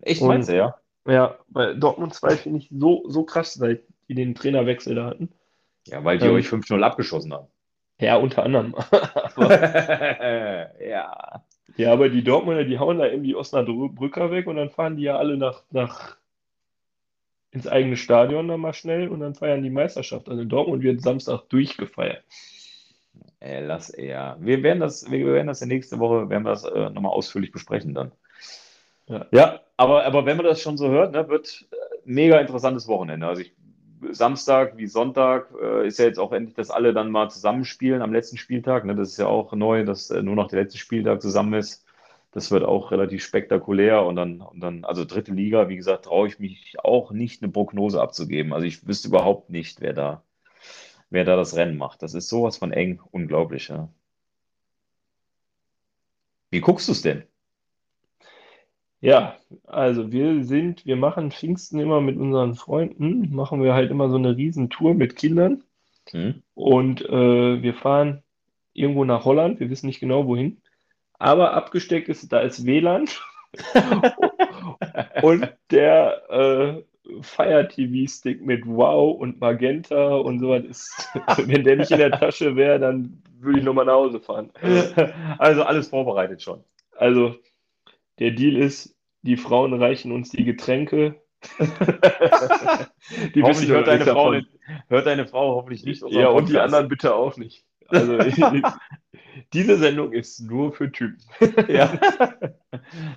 [0.00, 0.76] Echt, und- meinst du, ja?
[1.06, 5.30] Ja, weil Dortmund 2 finde ich so, so krass, seit die den Trainerwechsel da hatten.
[5.86, 6.34] Ja, weil die Ähm.
[6.34, 7.46] euch 5-0 abgeschossen haben.
[8.00, 8.74] Ja, unter anderem.
[10.80, 11.42] Ja.
[11.76, 15.16] ja, aber die Dortmunder, die hauen da irgendwie Osnabrücker weg und dann fahren die ja
[15.16, 16.16] alle nach, nach
[17.50, 20.28] ins eigene Stadion dann mal schnell und dann feiern die Meisterschaft.
[20.28, 22.22] Also Dortmund wird Samstag durchgefeiert.
[23.40, 24.36] Ey, lass eher.
[24.40, 27.52] Wir werden das, wir werden das in nächste Woche, werden wir das äh, nochmal ausführlich
[27.52, 28.12] besprechen dann.
[29.06, 29.26] Ja.
[29.30, 33.26] Ja, aber, aber wenn man das schon so hört, ne, wird äh, mega interessantes Wochenende.
[33.26, 33.54] Also ich,
[34.10, 38.12] Samstag wie Sonntag äh, ist ja jetzt auch endlich, dass alle dann mal zusammenspielen am
[38.12, 38.84] letzten Spieltag.
[38.84, 38.94] Ne?
[38.94, 41.84] Das ist ja auch neu, dass äh, nur noch der letzte Spieltag zusammen ist.
[42.38, 46.28] Das wird auch relativ spektakulär und dann, und dann, also dritte Liga, wie gesagt, traue
[46.28, 48.52] ich mich auch nicht, eine Prognose abzugeben.
[48.52, 50.22] Also ich wüsste überhaupt nicht, wer da,
[51.10, 52.00] wer da das Rennen macht.
[52.00, 53.88] Das ist sowas von eng, unglaublich, ja.
[56.50, 57.24] Wie guckst du es denn?
[59.00, 59.34] Ja,
[59.64, 64.16] also wir sind, wir machen Pfingsten immer mit unseren Freunden, machen wir halt immer so
[64.16, 65.64] eine Riesentour mit Kindern
[66.12, 66.44] Hm?
[66.54, 68.22] und äh, wir fahren
[68.74, 70.62] irgendwo nach Holland, wir wissen nicht genau wohin,
[71.18, 73.08] aber abgesteckt ist, da ist WLAN
[75.22, 76.82] und der äh,
[77.22, 81.08] Fire TV-Stick mit Wow und Magenta und sowas ist,
[81.46, 84.50] wenn der nicht in der Tasche wäre, dann würde ich nochmal nach Hause fahren.
[85.38, 86.64] Also alles vorbereitet schon.
[86.96, 87.36] Also
[88.18, 91.20] der Deal ist, die Frauen reichen uns die Getränke.
[93.34, 94.34] Die Hoffentlich hört deine Frau,
[94.88, 97.64] hört deine Frau hoffentlich nicht Ja, und die anderen bitte auch nicht.
[97.86, 98.18] Also
[99.52, 101.18] diese Sendung ist nur für Typen.
[101.68, 101.98] Ja.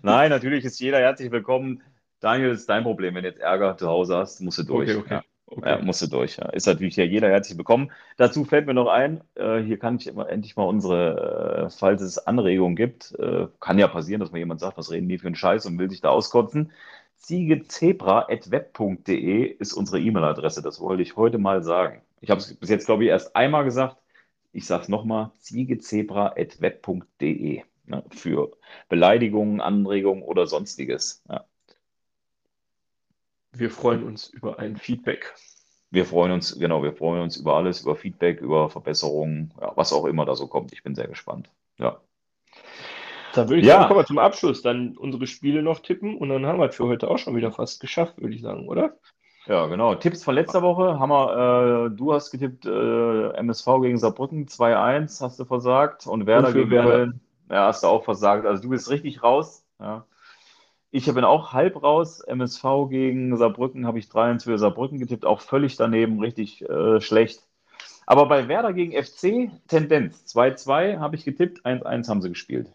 [0.02, 1.82] Nein, natürlich ist jeder herzlich willkommen.
[2.20, 3.16] Daniel, das ist dein Problem.
[3.16, 4.90] Wenn du jetzt Ärger zu Hause hast, musst du durch.
[4.90, 5.14] Okay, okay.
[5.16, 5.24] Ja.
[5.54, 5.70] Okay.
[5.70, 6.38] Ja, musst du durch.
[6.38, 6.48] Ja.
[6.50, 7.92] Ist natürlich ja jeder herzlich willkommen.
[8.16, 12.02] Dazu fällt mir noch ein, äh, hier kann ich immer, endlich mal unsere, äh, falls
[12.02, 15.28] es Anregungen gibt, äh, kann ja passieren, dass mal jemand sagt, was reden die für
[15.28, 16.72] einen Scheiß und will sich da auskotzen.
[17.18, 20.62] Ziegezebra.web.de ist unsere E-Mail-Adresse.
[20.62, 22.02] Das wollte ich heute mal sagen.
[22.22, 23.98] Ich habe es bis jetzt, glaube ich, erst einmal gesagt.
[24.54, 28.52] Ich sage es nochmal, ziegezebra.web.de ne, für
[28.90, 31.24] Beleidigungen, Anregungen oder sonstiges.
[31.30, 31.46] Ja.
[33.54, 35.34] Wir freuen uns über ein Feedback.
[35.90, 39.92] Wir freuen uns, genau, wir freuen uns über alles, über Feedback, über Verbesserungen, ja, was
[39.92, 40.72] auch immer da so kommt.
[40.72, 41.50] Ich bin sehr gespannt.
[41.78, 42.00] Ja.
[43.34, 43.76] Dann würde ich Ja.
[43.76, 44.62] sagen, kommen wir zum Abschluss.
[44.62, 47.52] Dann unsere Spiele noch tippen und dann haben wir es für heute auch schon wieder
[47.52, 48.98] fast geschafft, würde ich sagen, oder?
[49.48, 49.96] Ja, genau.
[49.96, 55.40] Tipps von letzter Woche wir, äh, du hast getippt, äh, MSV gegen Saarbrücken 2-1, hast
[55.40, 56.06] du versagt.
[56.08, 56.90] Und Werder Und gegen Werder.
[56.90, 58.46] Köln, ja, hast du auch versagt.
[58.46, 59.66] Also du bist richtig raus.
[59.80, 60.06] Ja.
[60.92, 62.20] Ich bin auch halb raus.
[62.22, 67.42] MSV gegen Saarbrücken habe ich 3-1 für Saarbrücken getippt, auch völlig daneben, richtig äh, schlecht.
[68.06, 72.68] Aber bei Werder gegen FC, Tendenz 2-2 habe ich getippt, 1-1 haben sie gespielt.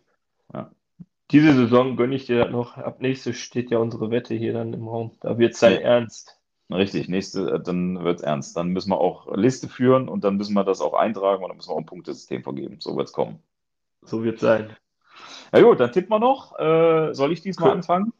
[1.32, 2.76] Diese Saison gönne ich dir noch.
[2.76, 5.10] Ab nächstes steht ja unsere Wette hier dann im Raum.
[5.20, 5.70] Da wird es Ja.
[5.70, 6.38] ernst.
[6.70, 8.56] Richtig, nächste, äh, dann wird es ernst.
[8.56, 11.56] Dann müssen wir auch Liste führen und dann müssen wir das auch eintragen und dann
[11.56, 12.80] müssen wir auch ein Punktesystem vergeben.
[12.80, 13.40] So wird es kommen.
[14.02, 14.76] So wird es sein.
[15.52, 16.58] Ja gut, dann tippen wir noch.
[16.58, 17.76] Äh, soll ich diesmal Cool.
[17.76, 18.12] anfangen?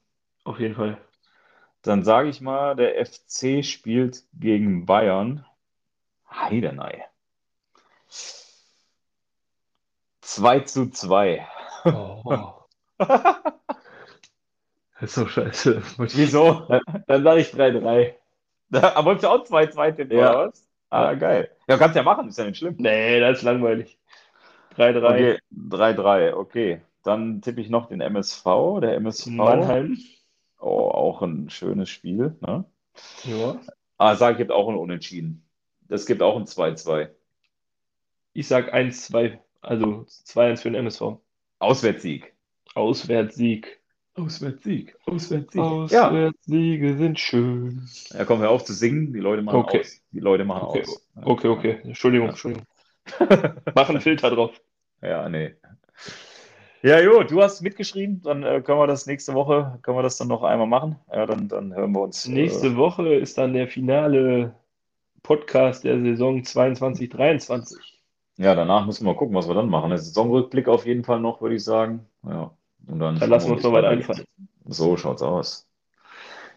[0.45, 0.99] Auf jeden Fall.
[1.83, 5.45] Dann sage ich mal, der FC spielt gegen Bayern.
[6.31, 7.05] Heidenei.
[10.21, 11.47] 2 zu 2.
[11.85, 12.53] Oh.
[14.99, 15.83] Das ist so scheiße.
[15.99, 16.67] Wieso?
[17.07, 18.15] Dann sage ich 3-3.
[18.73, 20.31] Aber wolltest du auch 2-2 tippen, Ja.
[20.31, 20.67] oder was?
[20.91, 21.51] Ah, geil.
[21.69, 22.77] Ja, kannst ja machen, ist ja nicht schlimm.
[22.79, 23.99] Nee, das ist langweilig.
[24.77, 25.05] 3-3.
[25.05, 25.39] Okay,
[25.69, 26.81] 3-3, okay.
[27.03, 28.45] Dann tippe ich noch den MSV.
[28.81, 29.99] Der MSV, Mannheim.
[30.61, 32.37] oh, auch ein schönes Spiel.
[32.41, 32.65] Ne?
[33.25, 33.61] Ja.
[33.99, 35.43] Ah, sag ich, gibt auch ein Unentschieden.
[35.89, 37.09] Das gibt auch ein 2-2.
[38.33, 39.39] Ich sag 1-2.
[39.63, 41.19] Also 2-1 für den MSV.
[41.59, 42.33] Auswärtssieg.
[42.75, 43.81] Auswärtssieg.
[44.17, 44.97] Auswärtssieg.
[45.07, 45.61] Auswärtssieg.
[45.91, 47.87] Ja, Auswärtssiege sind schön.
[48.11, 49.13] ja, kommen wir auf zu singen.
[49.13, 49.81] Die Leute machen Okay.
[49.81, 50.01] aus.
[50.13, 50.83] Die Leute machen Okay.
[50.83, 51.07] aus.
[51.17, 51.23] Ja.
[51.27, 51.81] Okay, okay.
[51.85, 52.31] Entschuldigung, Ja.
[52.33, 52.67] Entschuldigung.
[53.75, 54.61] Mach einen Filter drauf.
[55.03, 55.55] Ja, nee.
[56.83, 60.19] Ja, jo, du hast mitgeschrieben, dann äh, können wir das nächste Woche, können wir das
[60.19, 60.97] dann noch einmal machen.
[61.13, 62.27] Ja, dann, dann hören wir uns.
[62.29, 64.55] Nächste Äh, Woche ist dann der finale
[65.23, 67.77] Podcast der Saison 22-23.
[68.37, 69.91] ja, danach müssen wir mal gucken, was wir dann machen.
[69.91, 72.07] Der Saisonrückblick auf jeden Fall noch, würde ich sagen.
[72.25, 72.53] Ja.
[72.87, 74.25] Und dann Dann lassen wir, uns noch was einfallen.
[74.67, 75.67] So schaut's aus.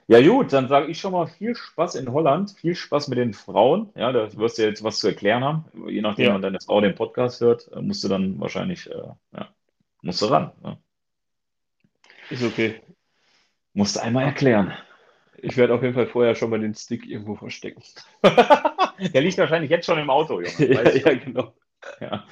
[0.08, 3.34] Ja, gut, dann sage ich schon mal viel Spaß in Holland, viel Spaß mit den
[3.34, 3.92] Frauen.
[3.96, 5.66] Ja, da wirst du jetzt was zu erklären haben.
[5.88, 6.34] Je nachdem, Ja.
[6.34, 9.04] wann deine Frau den Podcast hört, äh, musst du dann wahrscheinlich, äh,
[9.34, 9.50] ja,
[10.02, 10.52] musst du ran.
[10.64, 10.78] Ja.
[12.32, 12.82] Ist okay.
[13.74, 14.74] Musst du einmal erklären.
[15.38, 17.84] Ich werde auf jeden Fall vorher schon mal den Stick irgendwo verstecken.
[18.24, 20.74] Der liegt wahrscheinlich jetzt schon im Auto, Junge.
[20.74, 21.54] ja, ja, genau.
[22.02, 22.24] Ja.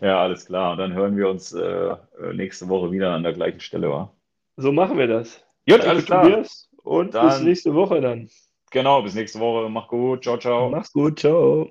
[0.00, 0.72] ja, alles klar.
[0.72, 1.96] Und dann hören wir uns äh,
[2.32, 4.12] nächste Woche wieder an der gleichen Stelle, wa?
[4.56, 5.36] So machen wir das.
[5.68, 6.22] Gut, Danke, alles klar.
[6.24, 6.70] Tobias.
[6.82, 8.28] Und bis Dann- nächste Woche dann.
[8.70, 9.68] Genau, bis nächste Woche.
[9.68, 10.24] Mach gut.
[10.24, 10.68] Ciao, ciao.
[10.68, 11.18] Mach's gut.
[11.20, 11.70] Ciao.